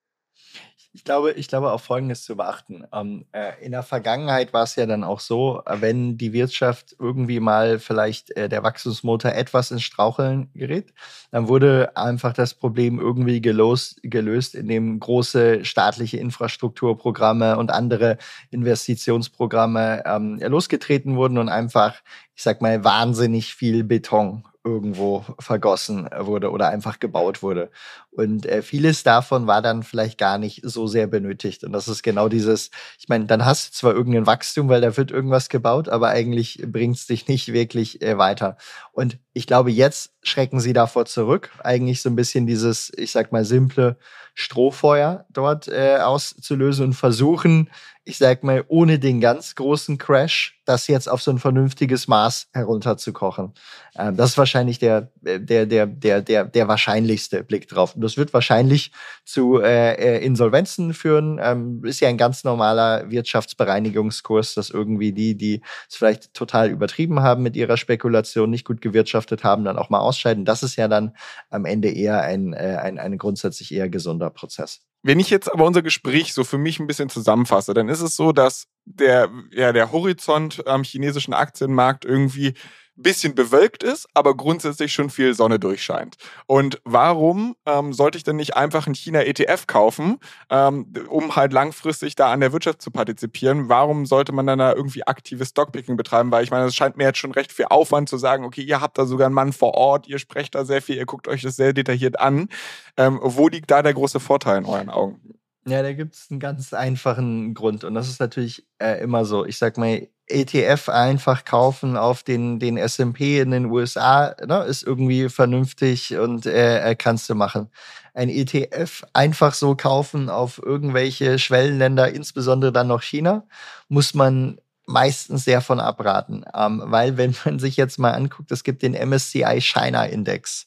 Ich 0.94 1.04
glaube, 1.04 1.32
ich 1.32 1.48
glaube 1.48 1.70
auch 1.72 1.80
Folgendes 1.80 2.24
zu 2.24 2.36
beachten. 2.36 2.84
Ähm, 2.92 3.26
äh, 3.32 3.52
in 3.62 3.72
der 3.72 3.82
Vergangenheit 3.82 4.54
war 4.54 4.64
es 4.64 4.74
ja 4.74 4.86
dann 4.86 5.04
auch 5.04 5.20
so, 5.20 5.62
äh, 5.66 5.80
wenn 5.80 6.16
die 6.16 6.32
Wirtschaft 6.32 6.96
irgendwie 6.98 7.40
mal 7.40 7.78
vielleicht 7.78 8.34
äh, 8.36 8.48
der 8.48 8.62
Wachstumsmotor 8.62 9.32
etwas 9.32 9.70
ins 9.70 9.82
Straucheln 9.82 10.50
gerät, 10.54 10.94
dann 11.30 11.46
wurde 11.48 11.94
einfach 11.94 12.32
das 12.32 12.54
Problem 12.54 12.98
irgendwie 12.98 13.42
gelos, 13.42 13.96
gelöst, 14.02 14.54
indem 14.54 14.98
große 14.98 15.64
staatliche 15.64 16.16
Infrastrukturprogramme 16.16 17.58
und 17.58 17.70
andere 17.70 18.16
Investitionsprogramme 18.50 20.04
ähm, 20.06 20.38
losgetreten 20.40 21.16
wurden 21.16 21.36
und 21.36 21.50
einfach, 21.50 21.96
ich 22.38 22.44
sag 22.44 22.62
mal, 22.62 22.84
wahnsinnig 22.84 23.52
viel 23.52 23.82
Beton 23.82 24.44
irgendwo 24.62 25.24
vergossen 25.40 26.08
wurde 26.20 26.52
oder 26.52 26.68
einfach 26.68 27.00
gebaut 27.00 27.42
wurde. 27.42 27.68
Und 28.12 28.46
äh, 28.46 28.62
vieles 28.62 29.02
davon 29.02 29.48
war 29.48 29.60
dann 29.60 29.82
vielleicht 29.82 30.18
gar 30.18 30.38
nicht 30.38 30.60
so 30.62 30.86
sehr 30.86 31.08
benötigt. 31.08 31.64
Und 31.64 31.72
das 31.72 31.88
ist 31.88 32.04
genau 32.04 32.28
dieses, 32.28 32.70
ich 33.00 33.08
meine, 33.08 33.26
dann 33.26 33.44
hast 33.44 33.68
du 33.68 33.72
zwar 33.72 33.92
irgendein 33.92 34.26
Wachstum, 34.26 34.68
weil 34.68 34.80
da 34.80 34.96
wird 34.96 35.10
irgendwas 35.10 35.48
gebaut, 35.48 35.88
aber 35.88 36.10
eigentlich 36.10 36.62
bringt 36.64 36.96
es 36.96 37.06
dich 37.08 37.26
nicht 37.26 37.52
wirklich 37.52 38.02
äh, 38.02 38.18
weiter. 38.18 38.56
Und 38.92 39.18
ich 39.32 39.48
glaube, 39.48 39.72
jetzt 39.72 40.12
schrecken 40.22 40.60
sie 40.60 40.72
davor 40.72 41.06
zurück, 41.06 41.50
eigentlich 41.64 42.02
so 42.02 42.08
ein 42.08 42.16
bisschen 42.16 42.46
dieses, 42.46 42.92
ich 42.96 43.10
sag 43.10 43.32
mal, 43.32 43.44
simple 43.44 43.96
Strohfeuer 44.34 45.26
dort 45.30 45.66
äh, 45.66 45.96
auszulösen 45.96 46.86
und 46.86 46.92
versuchen, 46.92 47.68
ich 48.08 48.16
sag 48.16 48.42
mal, 48.42 48.64
ohne 48.68 48.98
den 48.98 49.20
ganz 49.20 49.54
großen 49.54 49.98
Crash, 49.98 50.58
das 50.64 50.86
jetzt 50.86 51.10
auf 51.10 51.20
so 51.20 51.30
ein 51.30 51.38
vernünftiges 51.38 52.08
Maß 52.08 52.48
herunterzukochen. 52.54 53.52
Ähm, 53.98 54.16
das 54.16 54.30
ist 54.30 54.38
wahrscheinlich 54.38 54.78
der, 54.78 55.12
der, 55.20 55.66
der, 55.66 55.86
der, 55.86 56.22
der, 56.22 56.44
der 56.44 56.68
wahrscheinlichste 56.68 57.44
Blick 57.44 57.68
drauf. 57.68 57.94
Und 57.94 58.00
das 58.00 58.16
wird 58.16 58.32
wahrscheinlich 58.32 58.92
zu 59.26 59.60
äh, 59.60 59.92
äh, 59.92 60.24
Insolvenzen 60.24 60.94
führen. 60.94 61.38
Ähm, 61.42 61.84
ist 61.84 62.00
ja 62.00 62.08
ein 62.08 62.16
ganz 62.16 62.44
normaler 62.44 63.10
Wirtschaftsbereinigungskurs, 63.10 64.54
dass 64.54 64.70
irgendwie 64.70 65.12
die, 65.12 65.36
die 65.36 65.60
es 65.86 65.96
vielleicht 65.96 66.32
total 66.32 66.70
übertrieben 66.70 67.20
haben 67.20 67.42
mit 67.42 67.56
ihrer 67.56 67.76
Spekulation, 67.76 68.48
nicht 68.48 68.64
gut 68.64 68.80
gewirtschaftet 68.80 69.44
haben, 69.44 69.64
dann 69.64 69.76
auch 69.76 69.90
mal 69.90 70.00
ausscheiden. 70.00 70.46
Das 70.46 70.62
ist 70.62 70.76
ja 70.76 70.88
dann 70.88 71.14
am 71.50 71.66
Ende 71.66 71.90
eher 71.90 72.22
ein, 72.22 72.54
äh, 72.54 72.78
ein, 72.80 72.98
ein 72.98 73.18
grundsätzlich 73.18 73.74
eher 73.74 73.90
gesunder 73.90 74.30
Prozess. 74.30 74.80
Wenn 75.02 75.20
ich 75.20 75.30
jetzt 75.30 75.52
aber 75.52 75.64
unser 75.64 75.82
Gespräch 75.82 76.34
so 76.34 76.44
für 76.44 76.58
mich 76.58 76.80
ein 76.80 76.86
bisschen 76.86 77.08
zusammenfasse, 77.08 77.72
dann 77.72 77.88
ist 77.88 78.00
es 78.00 78.16
so, 78.16 78.32
dass 78.32 78.64
der, 78.84 79.30
ja, 79.52 79.72
der 79.72 79.92
Horizont 79.92 80.66
am 80.66 80.82
chinesischen 80.82 81.34
Aktienmarkt 81.34 82.04
irgendwie 82.04 82.54
bisschen 83.02 83.34
bewölkt 83.34 83.82
ist, 83.82 84.08
aber 84.14 84.36
grundsätzlich 84.36 84.92
schon 84.92 85.10
viel 85.10 85.34
Sonne 85.34 85.58
durchscheint. 85.58 86.16
Und 86.46 86.80
warum 86.84 87.56
ähm, 87.66 87.92
sollte 87.92 88.18
ich 88.18 88.24
denn 88.24 88.36
nicht 88.36 88.56
einfach 88.56 88.86
einen 88.86 88.94
China-ETF 88.94 89.66
kaufen, 89.66 90.18
ähm, 90.50 90.92
um 91.08 91.36
halt 91.36 91.52
langfristig 91.52 92.16
da 92.16 92.32
an 92.32 92.40
der 92.40 92.52
Wirtschaft 92.52 92.82
zu 92.82 92.90
partizipieren? 92.90 93.68
Warum 93.68 94.06
sollte 94.06 94.32
man 94.32 94.46
dann 94.46 94.58
da 94.58 94.72
irgendwie 94.72 95.06
aktives 95.06 95.50
Stockpicking 95.50 95.96
betreiben? 95.96 96.30
Weil 96.30 96.44
ich 96.44 96.50
meine, 96.50 96.66
es 96.66 96.74
scheint 96.74 96.96
mir 96.96 97.04
jetzt 97.04 97.18
schon 97.18 97.32
recht 97.32 97.52
viel 97.52 97.66
Aufwand 97.70 98.08
zu 98.08 98.18
sagen, 98.18 98.44
okay, 98.44 98.62
ihr 98.62 98.80
habt 98.80 98.98
da 98.98 99.06
sogar 99.06 99.26
einen 99.26 99.34
Mann 99.34 99.52
vor 99.52 99.74
Ort, 99.74 100.08
ihr 100.08 100.18
sprecht 100.18 100.54
da 100.54 100.64
sehr 100.64 100.82
viel, 100.82 100.96
ihr 100.96 101.06
guckt 101.06 101.28
euch 101.28 101.42
das 101.42 101.56
sehr 101.56 101.72
detailliert 101.72 102.18
an. 102.20 102.48
Ähm, 102.96 103.20
wo 103.22 103.48
liegt 103.48 103.70
da 103.70 103.82
der 103.82 103.94
große 103.94 104.20
Vorteil 104.20 104.58
in 104.58 104.64
euren 104.64 104.90
Augen? 104.90 105.37
Ja, 105.68 105.82
da 105.82 105.92
gibt 105.92 106.14
es 106.14 106.30
einen 106.30 106.40
ganz 106.40 106.72
einfachen 106.72 107.52
Grund. 107.52 107.84
Und 107.84 107.94
das 107.94 108.08
ist 108.08 108.20
natürlich 108.20 108.66
äh, 108.78 109.02
immer 109.02 109.24
so. 109.24 109.44
Ich 109.44 109.58
sag 109.58 109.76
mal, 109.76 110.08
ETF 110.26 110.88
einfach 110.88 111.44
kaufen 111.44 111.96
auf 111.96 112.22
den, 112.22 112.58
den 112.58 112.76
SP 112.76 113.40
in 113.40 113.50
den 113.50 113.66
USA, 113.66 114.34
ne, 114.46 114.64
ist 114.64 114.82
irgendwie 114.82 115.28
vernünftig 115.28 116.16
und 116.16 116.46
äh, 116.46 116.90
äh 116.90 116.94
kannst 116.94 117.28
du 117.30 117.34
machen. 117.34 117.70
Ein 118.14 118.28
ETF 118.28 119.04
einfach 119.12 119.54
so 119.54 119.74
kaufen 119.74 120.28
auf 120.28 120.60
irgendwelche 120.62 121.38
Schwellenländer, 121.38 122.12
insbesondere 122.12 122.72
dann 122.72 122.88
noch 122.88 123.02
China, 123.02 123.46
muss 123.88 124.14
man 124.14 124.58
meistens 124.86 125.44
sehr 125.44 125.60
von 125.60 125.80
abraten. 125.80 126.44
Ähm, 126.54 126.82
weil 126.86 127.16
wenn 127.16 127.34
man 127.44 127.58
sich 127.58 127.76
jetzt 127.76 127.98
mal 127.98 128.12
anguckt, 128.12 128.50
es 128.52 128.64
gibt 128.64 128.82
den 128.82 128.94
MSCI 128.94 129.60
China 129.60 130.04
Index, 130.04 130.66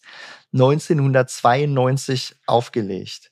1992 0.54 2.36
aufgelegt. 2.46 3.32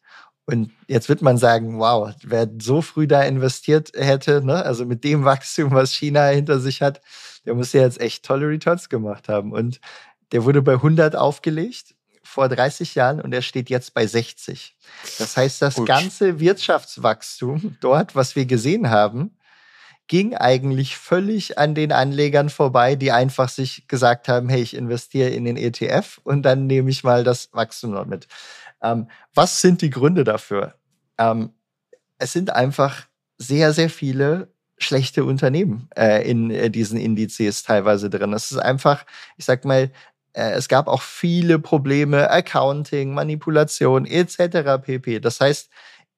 Und 0.49 0.71
jetzt 0.88 1.09
wird 1.09 1.21
man 1.21 1.38
sagen, 1.38 1.77
wow, 1.77 2.12
wer 2.23 2.49
so 2.59 2.81
früh 2.81 3.05
da 3.05 3.21
investiert 3.21 3.91
hätte, 3.95 4.43
ne, 4.43 4.65
also 4.65 4.83
mit 4.83 5.03
dem 5.03 5.23
Wachstum, 5.23 5.71
was 5.71 5.93
China 5.93 6.25
hinter 6.25 6.59
sich 6.59 6.81
hat, 6.81 7.01
der 7.45 7.53
muss 7.53 7.71
ja 7.71 7.81
jetzt 7.81 8.01
echt 8.01 8.25
tolle 8.25 8.47
Returns 8.47 8.89
gemacht 8.89 9.29
haben. 9.29 9.51
Und 9.51 9.79
der 10.31 10.45
wurde 10.45 10.63
bei 10.63 10.73
100 10.73 11.15
aufgelegt 11.15 11.93
vor 12.23 12.49
30 12.49 12.95
Jahren 12.95 13.21
und 13.21 13.31
er 13.31 13.43
steht 13.43 13.69
jetzt 13.69 13.93
bei 13.93 14.07
60. 14.07 14.75
Das 15.19 15.38
heißt, 15.38 15.62
das 15.62 15.75
Gut. 15.75 15.88
ganze 15.88 16.39
Wirtschaftswachstum 16.39 17.77
dort, 17.79 18.15
was 18.15 18.35
wir 18.35 18.47
gesehen 18.47 18.89
haben, 18.89 19.38
ging 20.07 20.35
eigentlich 20.35 20.97
völlig 20.97 21.59
an 21.59 21.75
den 21.75 21.91
Anlegern 21.91 22.49
vorbei, 22.49 22.95
die 22.95 23.12
einfach 23.12 23.49
sich 23.49 23.88
gesagt 23.88 24.27
haben, 24.27 24.49
hey, 24.49 24.63
ich 24.63 24.75
investiere 24.75 25.29
in 25.29 25.45
den 25.45 25.57
ETF 25.57 26.19
und 26.23 26.41
dann 26.41 26.65
nehme 26.65 26.89
ich 26.89 27.03
mal 27.03 27.23
das 27.23 27.49
Wachstum 27.53 27.91
noch 27.91 28.07
mit. 28.07 28.27
Ähm, 28.82 29.08
was 29.34 29.62
sind 29.62 29.82
die 29.82 29.89
Gründe 29.89 30.24
dafür? 30.24 30.76
Ähm, 31.18 31.52
es 32.18 32.34
sind 32.34 32.52
einfach 32.52 33.08
sehr, 33.38 33.74
sehr 33.74 33.89
viele 33.89 34.50
schlechte 34.78 35.26
Unternehmen 35.26 35.89
äh, 35.96 36.30
in 36.30 36.52
äh, 36.52 36.70
diesen 36.70 37.00
Indizes 37.00 37.63
teilweise 37.63 38.10
drin. 38.10 38.34
Es 38.34 38.52
ist 38.52 38.58
einfach, 38.58 39.06
ich 39.38 39.46
sag 39.46 39.65
mal, 39.65 39.92
äh, 40.34 40.52
es 40.52 40.68
gab 40.68 40.88
auch 40.88 41.02
viele 41.02 41.60
Probleme, 41.60 42.30
Accounting, 42.30 43.13
Manipulation 43.13 44.06
etc. 44.06 44.82
pp. 44.82 45.20
Das 45.20 45.39
heißt, 45.42 45.70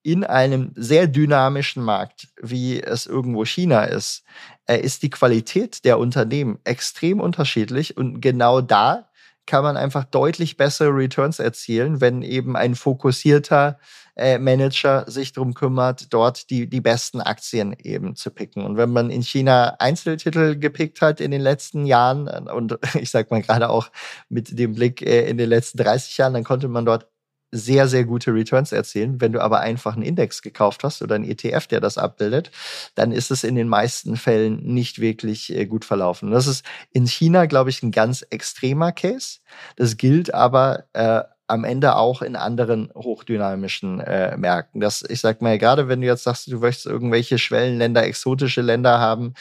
in 0.04 0.24
einem 0.24 0.72
sehr 0.74 1.06
dynamischen 1.06 1.82
Markt, 1.82 2.28
wie 2.40 2.82
es 2.82 3.06
irgendwo 3.06 3.44
China 3.44 3.84
ist, 3.84 4.24
ist 4.66 5.04
die 5.04 5.10
Qualität 5.10 5.84
der 5.84 6.00
Unternehmen 6.00 6.58
extrem 6.64 7.20
unterschiedlich 7.20 7.96
und 7.96 8.20
genau 8.20 8.60
da 8.60 9.11
kann 9.46 9.64
man 9.64 9.76
einfach 9.76 10.04
deutlich 10.04 10.56
bessere 10.56 10.90
Returns 10.90 11.38
erzielen, 11.38 12.00
wenn 12.00 12.22
eben 12.22 12.56
ein 12.56 12.74
fokussierter 12.74 13.78
äh, 14.16 14.38
Manager 14.38 15.04
sich 15.10 15.32
darum 15.32 15.54
kümmert, 15.54 16.12
dort 16.12 16.50
die, 16.50 16.68
die 16.68 16.80
besten 16.80 17.20
Aktien 17.20 17.74
eben 17.82 18.14
zu 18.14 18.30
picken. 18.30 18.64
Und 18.64 18.76
wenn 18.76 18.90
man 18.90 19.10
in 19.10 19.22
China 19.22 19.76
Einzeltitel 19.78 20.56
gepickt 20.58 21.00
hat 21.00 21.20
in 21.20 21.30
den 21.30 21.40
letzten 21.40 21.86
Jahren 21.86 22.28
und 22.48 22.78
ich 22.94 23.10
sag 23.10 23.30
mal 23.30 23.42
gerade 23.42 23.70
auch 23.70 23.90
mit 24.28 24.58
dem 24.58 24.74
Blick 24.74 25.02
äh, 25.02 25.28
in 25.28 25.38
den 25.38 25.48
letzten 25.48 25.78
30 25.78 26.18
Jahren, 26.18 26.34
dann 26.34 26.44
konnte 26.44 26.68
man 26.68 26.84
dort 26.84 27.11
sehr, 27.52 27.86
sehr 27.86 28.04
gute 28.04 28.32
Returns 28.34 28.72
erzielen. 28.72 29.20
Wenn 29.20 29.32
du 29.32 29.40
aber 29.40 29.60
einfach 29.60 29.94
einen 29.94 30.02
Index 30.02 30.42
gekauft 30.42 30.82
hast 30.82 31.02
oder 31.02 31.14
einen 31.14 31.24
ETF, 31.24 31.66
der 31.66 31.80
das 31.80 31.98
abbildet, 31.98 32.50
dann 32.94 33.12
ist 33.12 33.30
es 33.30 33.44
in 33.44 33.54
den 33.54 33.68
meisten 33.68 34.16
Fällen 34.16 34.62
nicht 34.64 35.00
wirklich 35.00 35.54
äh, 35.54 35.66
gut 35.66 35.84
verlaufen. 35.84 36.30
das 36.30 36.46
ist 36.46 36.64
in 36.92 37.06
China, 37.06 37.46
glaube 37.46 37.70
ich, 37.70 37.82
ein 37.82 37.92
ganz 37.92 38.22
extremer 38.30 38.92
Case. 38.92 39.40
Das 39.76 39.98
gilt 39.98 40.32
aber 40.32 40.84
äh, 40.94 41.22
am 41.46 41.64
Ende 41.64 41.96
auch 41.96 42.22
in 42.22 42.34
anderen 42.34 42.90
hochdynamischen 42.94 44.00
äh, 44.00 44.36
Märkten. 44.38 44.80
Das, 44.80 45.04
ich 45.06 45.20
sag 45.20 45.42
mal, 45.42 45.58
gerade 45.58 45.86
wenn 45.88 46.00
du 46.00 46.06
jetzt 46.06 46.24
sagst, 46.24 46.50
du 46.50 46.58
möchtest 46.58 46.86
irgendwelche 46.86 47.36
Schwellenländer, 47.36 48.04
exotische 48.04 48.62
Länder 48.62 48.98
haben, 48.98 49.34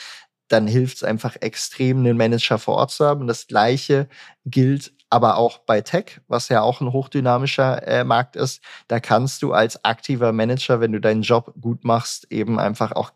dann 0.50 0.68
hilft 0.68 0.98
es 0.98 1.04
einfach 1.04 1.38
extrem, 1.40 2.00
einen 2.00 2.18
Manager 2.18 2.60
vor 2.60 2.76
Ort 2.76 2.92
zu 2.92 3.06
haben. 3.06 3.22
Und 3.22 3.28
das 3.28 3.48
Gleiche 3.48 4.10
gilt 4.46 4.92
aber 5.12 5.38
auch 5.38 5.60
bei 5.60 5.82
Tech, 5.82 6.22
was 6.28 6.48
ja 6.50 6.62
auch 6.62 6.80
ein 6.80 6.94
hochdynamischer 6.94 7.86
äh, 7.86 8.04
Markt 8.06 8.38
ist, 8.38 8.64
da 8.88 9.00
kannst 9.02 9.44
du 9.44 9.52
als 9.52 9.84
aktiver 9.84 10.32
Manager, 10.32 10.80
wenn 10.80 10.94
du 10.94 11.02
deinen 11.02 11.22
Job 11.22 11.54
gut 11.60 11.84
machst, 11.84 12.32
eben 12.32 12.60
einfach 12.60 12.94
auch 12.94 13.12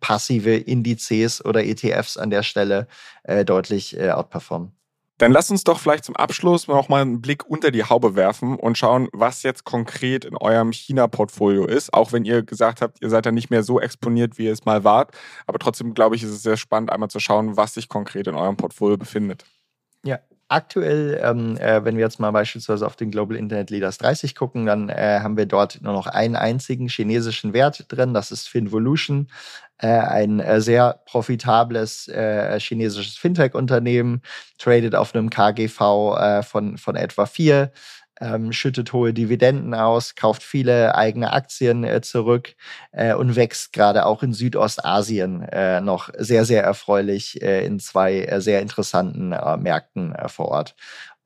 passive 0.00 0.56
Indizes 0.56 1.44
oder 1.44 1.64
ETFs 1.64 2.16
an 2.16 2.30
der 2.30 2.42
Stelle 2.42 2.88
äh, 3.22 3.44
deutlich 3.44 3.96
äh, 3.96 4.10
outperformen. 4.10 4.72
Dann 5.18 5.32
lass 5.32 5.50
uns 5.50 5.64
doch 5.64 5.78
vielleicht 5.78 6.04
zum 6.04 6.16
Abschluss 6.16 6.68
noch 6.68 6.90
mal 6.90 7.00
einen 7.00 7.22
Blick 7.22 7.46
unter 7.46 7.70
die 7.70 7.84
Haube 7.84 8.16
werfen 8.16 8.56
und 8.56 8.76
schauen, 8.76 9.08
was 9.12 9.44
jetzt 9.44 9.64
konkret 9.64 10.26
in 10.26 10.36
eurem 10.36 10.72
China-Portfolio 10.72 11.64
ist. 11.64 11.94
Auch 11.94 12.12
wenn 12.12 12.26
ihr 12.26 12.42
gesagt 12.42 12.82
habt, 12.82 13.00
ihr 13.00 13.08
seid 13.08 13.24
da 13.24 13.32
nicht 13.32 13.48
mehr 13.48 13.62
so 13.62 13.80
exponiert, 13.80 14.36
wie 14.36 14.46
ihr 14.46 14.52
es 14.52 14.66
mal 14.66 14.84
wart. 14.84 15.16
Aber 15.46 15.58
trotzdem, 15.58 15.94
glaube 15.94 16.16
ich, 16.16 16.22
ist 16.22 16.30
es 16.30 16.42
sehr 16.42 16.58
spannend, 16.58 16.90
einmal 16.90 17.08
zu 17.08 17.20
schauen, 17.20 17.56
was 17.56 17.74
sich 17.74 17.88
konkret 17.88 18.26
in 18.26 18.34
eurem 18.34 18.58
Portfolio 18.58 18.98
befindet. 18.98 19.46
Ja, 20.04 20.18
aktuell, 20.48 21.20
ähm, 21.22 21.56
äh, 21.58 21.84
wenn 21.84 21.96
wir 21.96 22.04
jetzt 22.04 22.20
mal 22.20 22.30
beispielsweise 22.30 22.86
auf 22.86 22.96
den 22.96 23.10
Global 23.10 23.36
Internet 23.36 23.70
Leaders 23.70 23.98
30 23.98 24.34
gucken, 24.34 24.66
dann 24.66 24.88
äh, 24.88 25.20
haben 25.22 25.36
wir 25.36 25.46
dort 25.46 25.80
nur 25.82 25.92
noch 25.92 26.06
einen 26.06 26.36
einzigen 26.36 26.88
chinesischen 26.88 27.52
Wert 27.52 27.84
drin, 27.88 28.14
das 28.14 28.30
ist 28.30 28.48
Finvolution, 28.48 29.28
äh, 29.78 29.88
ein 29.88 30.40
äh, 30.40 30.60
sehr 30.60 31.00
profitables 31.06 32.08
äh, 32.08 32.58
chinesisches 32.60 33.16
Fintech-Unternehmen, 33.16 34.22
traded 34.58 34.94
auf 34.94 35.14
einem 35.14 35.30
KGV 35.30 35.80
äh, 36.16 36.42
von, 36.42 36.78
von 36.78 36.96
etwa 36.96 37.26
4. 37.26 37.72
ähm, 38.20 38.52
schüttet 38.52 38.92
hohe 38.92 39.12
Dividenden 39.12 39.74
aus, 39.74 40.14
kauft 40.14 40.42
viele 40.42 40.94
eigene 40.94 41.32
Aktien 41.32 41.84
äh, 41.84 42.00
zurück 42.00 42.54
äh, 42.92 43.14
und 43.14 43.36
wächst 43.36 43.72
gerade 43.72 44.06
auch 44.06 44.22
in 44.22 44.32
Südostasien 44.32 45.42
äh, 45.42 45.80
noch 45.80 46.10
sehr, 46.16 46.44
sehr 46.44 46.62
erfreulich 46.62 47.42
äh, 47.42 47.66
in 47.66 47.78
zwei 47.80 48.20
äh, 48.20 48.40
sehr 48.40 48.62
interessanten 48.62 49.32
äh, 49.32 49.56
Märkten 49.56 50.14
vor 50.28 50.48
Ort. 50.48 50.74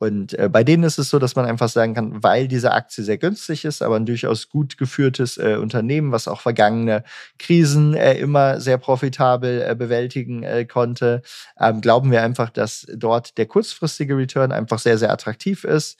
Und 0.03 0.35
bei 0.51 0.65
denen 0.65 0.83
ist 0.83 0.97
es 0.97 1.11
so, 1.11 1.19
dass 1.19 1.37
man 1.37 1.45
einfach 1.45 1.69
sagen 1.69 1.93
kann, 1.93 2.23
weil 2.23 2.49
diese 2.49 2.73
Aktie 2.73 3.05
sehr 3.05 3.19
günstig 3.19 3.67
ist, 3.67 3.83
aber 3.83 3.97
ein 3.97 4.07
durchaus 4.07 4.49
gut 4.49 4.79
geführtes 4.79 5.37
Unternehmen, 5.37 6.11
was 6.11 6.27
auch 6.27 6.41
vergangene 6.41 7.05
Krisen 7.39 7.93
immer 7.93 8.63
sehr 8.63 8.79
profitabel 8.79 9.77
bewältigen 9.77 10.67
konnte, 10.69 11.21
ähm, 11.61 11.83
glauben 11.83 12.11
wir 12.11 12.23
einfach, 12.23 12.49
dass 12.49 12.87
dort 12.95 13.37
der 13.37 13.45
kurzfristige 13.45 14.17
Return 14.17 14.53
einfach 14.53 14.79
sehr, 14.79 14.97
sehr 14.97 15.13
attraktiv 15.13 15.65
ist. 15.65 15.99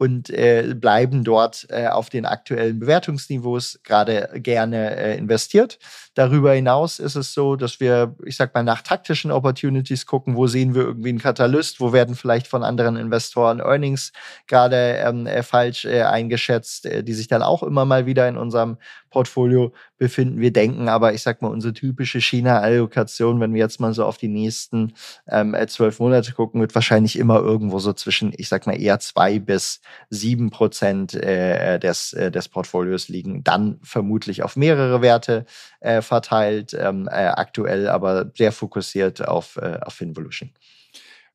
Ähm, 0.00 0.04
und 0.04 0.30
äh, 0.30 0.74
bleiben 0.74 1.24
dort 1.24 1.66
äh, 1.70 1.86
auf 1.86 2.10
den 2.10 2.26
aktuellen 2.26 2.78
Bewertungsniveaus 2.78 3.80
gerade 3.84 4.28
gerne 4.34 4.96
äh, 4.96 5.16
investiert. 5.16 5.78
Darüber 6.14 6.52
hinaus 6.52 6.98
ist 6.98 7.16
es 7.16 7.32
so, 7.34 7.56
dass 7.56 7.80
wir, 7.80 8.14
ich 8.24 8.36
sag 8.36 8.54
mal, 8.54 8.62
nach 8.62 8.82
taktischen 8.82 9.30
Opportunities 9.30 10.06
gucken, 10.06 10.36
wo 10.36 10.46
sehen 10.46 10.74
wir 10.74 10.82
irgendwie 10.82 11.08
einen 11.08 11.20
Katalyst, 11.20 11.80
wo 11.80 11.92
werden 11.92 12.14
vielleicht 12.14 12.46
von 12.46 12.62
anderen 12.62 12.96
Investoren 12.96 13.60
Earnings 13.60 14.12
gerade 14.46 14.76
ähm, 14.76 15.26
äh, 15.26 15.42
falsch 15.42 15.84
äh, 15.84 16.02
eingeschätzt, 16.02 16.86
äh, 16.86 17.02
die 17.02 17.14
sich 17.14 17.28
dann 17.28 17.42
auch 17.42 17.62
immer 17.62 17.84
mal 17.84 18.06
wieder 18.06 18.28
in 18.28 18.36
unserem 18.36 18.78
Portfolio 19.10 19.72
befinden. 19.96 20.40
Wir 20.40 20.52
denken 20.52 20.88
aber, 20.88 21.14
ich 21.14 21.22
sag 21.22 21.40
mal, 21.40 21.48
unsere 21.48 21.72
typische 21.72 22.20
China-Allokation, 22.20 23.40
wenn 23.40 23.54
wir 23.54 23.60
jetzt 23.60 23.80
mal 23.80 23.94
so 23.94 24.04
auf 24.04 24.18
die 24.18 24.28
nächsten 24.28 24.92
ähm, 25.28 25.56
zwölf 25.68 26.00
Monate 26.00 26.32
gucken, 26.32 26.60
wird 26.60 26.74
wahrscheinlich 26.74 27.16
immer 27.16 27.38
irgendwo 27.38 27.78
so 27.78 27.92
zwischen, 27.92 28.32
ich 28.36 28.48
sag 28.48 28.66
mal, 28.66 28.80
eher 28.80 28.98
zwei 28.98 29.38
bis 29.38 29.80
sieben 30.10 30.50
Prozent 30.50 31.14
äh, 31.14 31.78
des, 31.78 32.12
äh, 32.12 32.30
des 32.30 32.48
Portfolios 32.48 33.08
liegen. 33.08 33.44
Dann 33.44 33.78
vermutlich 33.82 34.42
auf 34.42 34.56
mehrere 34.56 35.02
Werte 35.02 35.44
äh, 35.80 36.02
verteilt, 36.02 36.74
ähm, 36.74 37.08
äh, 37.08 37.26
aktuell 37.26 37.88
aber 37.88 38.30
sehr 38.36 38.52
fokussiert 38.52 39.26
auf, 39.26 39.56
äh, 39.56 39.78
auf 39.82 39.94
Finvolution. 39.94 40.52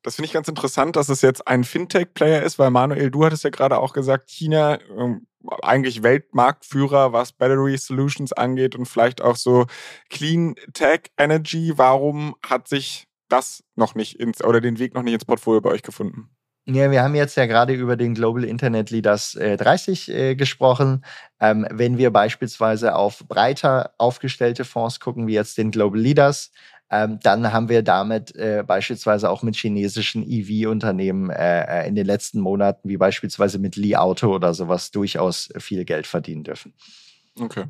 Das 0.02 0.16
finde 0.16 0.26
ich 0.26 0.32
ganz 0.32 0.48
interessant, 0.48 0.96
dass 0.96 1.10
es 1.10 1.20
jetzt 1.20 1.46
ein 1.46 1.62
Fintech-Player 1.62 2.42
ist, 2.42 2.58
weil 2.58 2.70
Manuel, 2.70 3.10
du 3.10 3.24
hattest 3.24 3.44
ja 3.44 3.50
gerade 3.50 3.78
auch 3.78 3.92
gesagt, 3.92 4.30
China 4.30 4.78
ähm, 4.96 5.26
eigentlich 5.62 6.02
Weltmarktführer, 6.02 7.12
was 7.12 7.32
Battery 7.32 7.76
Solutions 7.76 8.32
angeht 8.32 8.76
und 8.76 8.86
vielleicht 8.86 9.20
auch 9.20 9.36
so 9.36 9.66
Clean 10.08 10.54
Tech 10.72 11.10
Energy. 11.18 11.74
Warum 11.76 12.34
hat 12.46 12.68
sich 12.68 13.08
das 13.28 13.62
noch 13.74 13.94
nicht 13.94 14.18
ins 14.18 14.42
oder 14.42 14.60
den 14.60 14.78
Weg 14.78 14.94
noch 14.94 15.02
nicht 15.02 15.14
ins 15.14 15.24
Portfolio 15.24 15.60
bei 15.60 15.70
euch 15.70 15.82
gefunden? 15.82 16.30
Ja, 16.66 16.90
wir 16.90 17.02
haben 17.02 17.14
jetzt 17.14 17.36
ja 17.36 17.46
gerade 17.46 17.72
über 17.72 17.96
den 17.96 18.14
Global 18.14 18.44
Internet 18.44 18.90
Leaders 18.90 19.34
äh, 19.34 19.56
30 19.56 20.08
äh, 20.08 20.34
gesprochen. 20.36 21.04
Ähm, 21.40 21.66
wenn 21.70 21.98
wir 21.98 22.10
beispielsweise 22.10 22.94
auf 22.94 23.26
breiter 23.26 23.92
aufgestellte 23.98 24.64
Fonds 24.64 25.00
gucken, 25.00 25.26
wie 25.26 25.34
jetzt 25.34 25.58
den 25.58 25.70
Global 25.70 25.98
Leaders, 25.98 26.52
ähm, 26.90 27.18
dann 27.22 27.52
haben 27.52 27.68
wir 27.68 27.82
damit 27.82 28.34
äh, 28.34 28.64
beispielsweise 28.66 29.30
auch 29.30 29.42
mit 29.42 29.56
chinesischen 29.56 30.24
EV-Unternehmen 30.28 31.30
äh, 31.30 31.84
äh, 31.84 31.88
in 31.88 31.94
den 31.94 32.06
letzten 32.06 32.40
Monaten, 32.40 32.88
wie 32.88 32.96
beispielsweise 32.96 33.58
mit 33.58 33.76
Li 33.76 33.96
Auto 33.96 34.34
oder 34.34 34.54
sowas, 34.54 34.90
durchaus 34.90 35.50
viel 35.58 35.84
Geld 35.84 36.06
verdienen 36.06 36.42
dürfen. 36.44 36.74
Okay. 37.38 37.64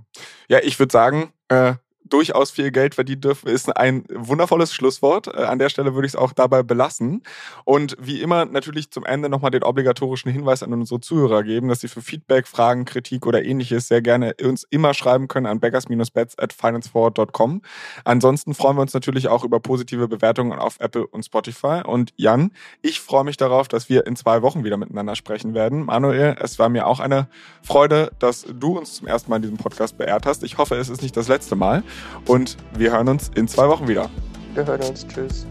Ja, 0.48 0.58
ich 0.62 0.78
würde 0.78 0.92
sagen, 0.92 1.32
äh, 1.48 1.74
durchaus 2.10 2.50
viel 2.50 2.70
Geld 2.70 2.94
verdienen 2.94 3.22
dürfen, 3.22 3.48
ist 3.48 3.74
ein 3.76 4.04
wundervolles 4.12 4.74
Schlusswort. 4.74 5.28
Äh, 5.28 5.44
an 5.44 5.58
der 5.58 5.68
Stelle 5.68 5.94
würde 5.94 6.06
ich 6.06 6.12
es 6.12 6.16
auch 6.16 6.32
dabei 6.32 6.62
belassen. 6.62 7.22
Und 7.64 7.96
wie 8.00 8.20
immer 8.20 8.44
natürlich 8.44 8.90
zum 8.90 9.04
Ende 9.04 9.28
nochmal 9.28 9.50
den 9.50 9.62
obligatorischen 9.62 10.30
Hinweis 10.30 10.62
an 10.62 10.72
unsere 10.72 11.00
Zuhörer 11.00 11.42
geben, 11.42 11.68
dass 11.68 11.80
sie 11.80 11.88
für 11.88 12.02
Feedback, 12.02 12.46
Fragen, 12.46 12.84
Kritik 12.84 13.26
oder 13.26 13.42
ähnliches 13.44 13.88
sehr 13.88 14.02
gerne 14.02 14.34
uns 14.42 14.66
immer 14.70 14.94
schreiben 14.94 15.28
können 15.28 15.46
an 15.46 15.60
beggars-bets 15.60 16.38
at 16.38 16.52
financeforward.com. 16.52 17.62
Ansonsten 18.04 18.54
freuen 18.54 18.76
wir 18.76 18.82
uns 18.82 18.94
natürlich 18.94 19.28
auch 19.28 19.44
über 19.44 19.60
positive 19.60 20.08
Bewertungen 20.08 20.58
auf 20.58 20.80
Apple 20.80 21.06
und 21.06 21.24
Spotify. 21.24 21.82
Und 21.84 22.12
Jan, 22.16 22.52
ich 22.82 23.00
freue 23.00 23.24
mich 23.24 23.36
darauf, 23.36 23.68
dass 23.68 23.88
wir 23.88 24.06
in 24.06 24.16
zwei 24.16 24.42
Wochen 24.42 24.64
wieder 24.64 24.76
miteinander 24.76 25.14
sprechen 25.14 25.54
werden. 25.54 25.84
Manuel, 25.84 26.36
es 26.40 26.58
war 26.58 26.68
mir 26.68 26.86
auch 26.86 27.00
eine 27.00 27.28
Freude, 27.62 28.10
dass 28.18 28.46
du 28.52 28.78
uns 28.78 28.94
zum 28.94 29.06
ersten 29.06 29.30
Mal 29.30 29.36
in 29.36 29.42
diesem 29.42 29.56
Podcast 29.56 29.96
beehrt 29.96 30.26
hast. 30.26 30.42
Ich 30.42 30.58
hoffe, 30.58 30.76
es 30.76 30.88
ist 30.88 31.02
nicht 31.02 31.16
das 31.16 31.28
letzte 31.28 31.56
Mal. 31.56 31.82
Und 32.26 32.56
wir 32.76 32.92
hören 32.92 33.08
uns 33.08 33.30
in 33.34 33.48
zwei 33.48 33.68
Wochen 33.68 33.88
wieder. 33.88 34.08
Wir 34.54 34.66
hören 34.66 34.82
uns. 34.82 35.06
Tschüss. 35.06 35.46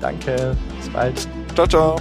Danke. 0.00 0.56
Bis 0.78 0.88
bald. 0.90 1.28
Ciao, 1.54 1.66
ciao. 1.66 1.96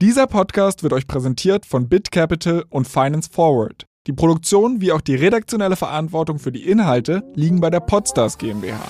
Dieser 0.00 0.26
Podcast 0.26 0.82
wird 0.82 0.94
euch 0.94 1.06
präsentiert 1.06 1.66
von 1.66 1.88
BitCapital 1.88 2.64
und 2.70 2.88
Finance 2.88 3.28
Forward. 3.30 3.86
Die 4.06 4.14
Produktion 4.14 4.80
wie 4.80 4.92
auch 4.92 5.02
die 5.02 5.14
redaktionelle 5.14 5.76
Verantwortung 5.76 6.38
für 6.38 6.52
die 6.52 6.66
Inhalte 6.66 7.22
liegen 7.34 7.60
bei 7.60 7.68
der 7.68 7.80
Podstars 7.80 8.38
GmbH. 8.38 8.80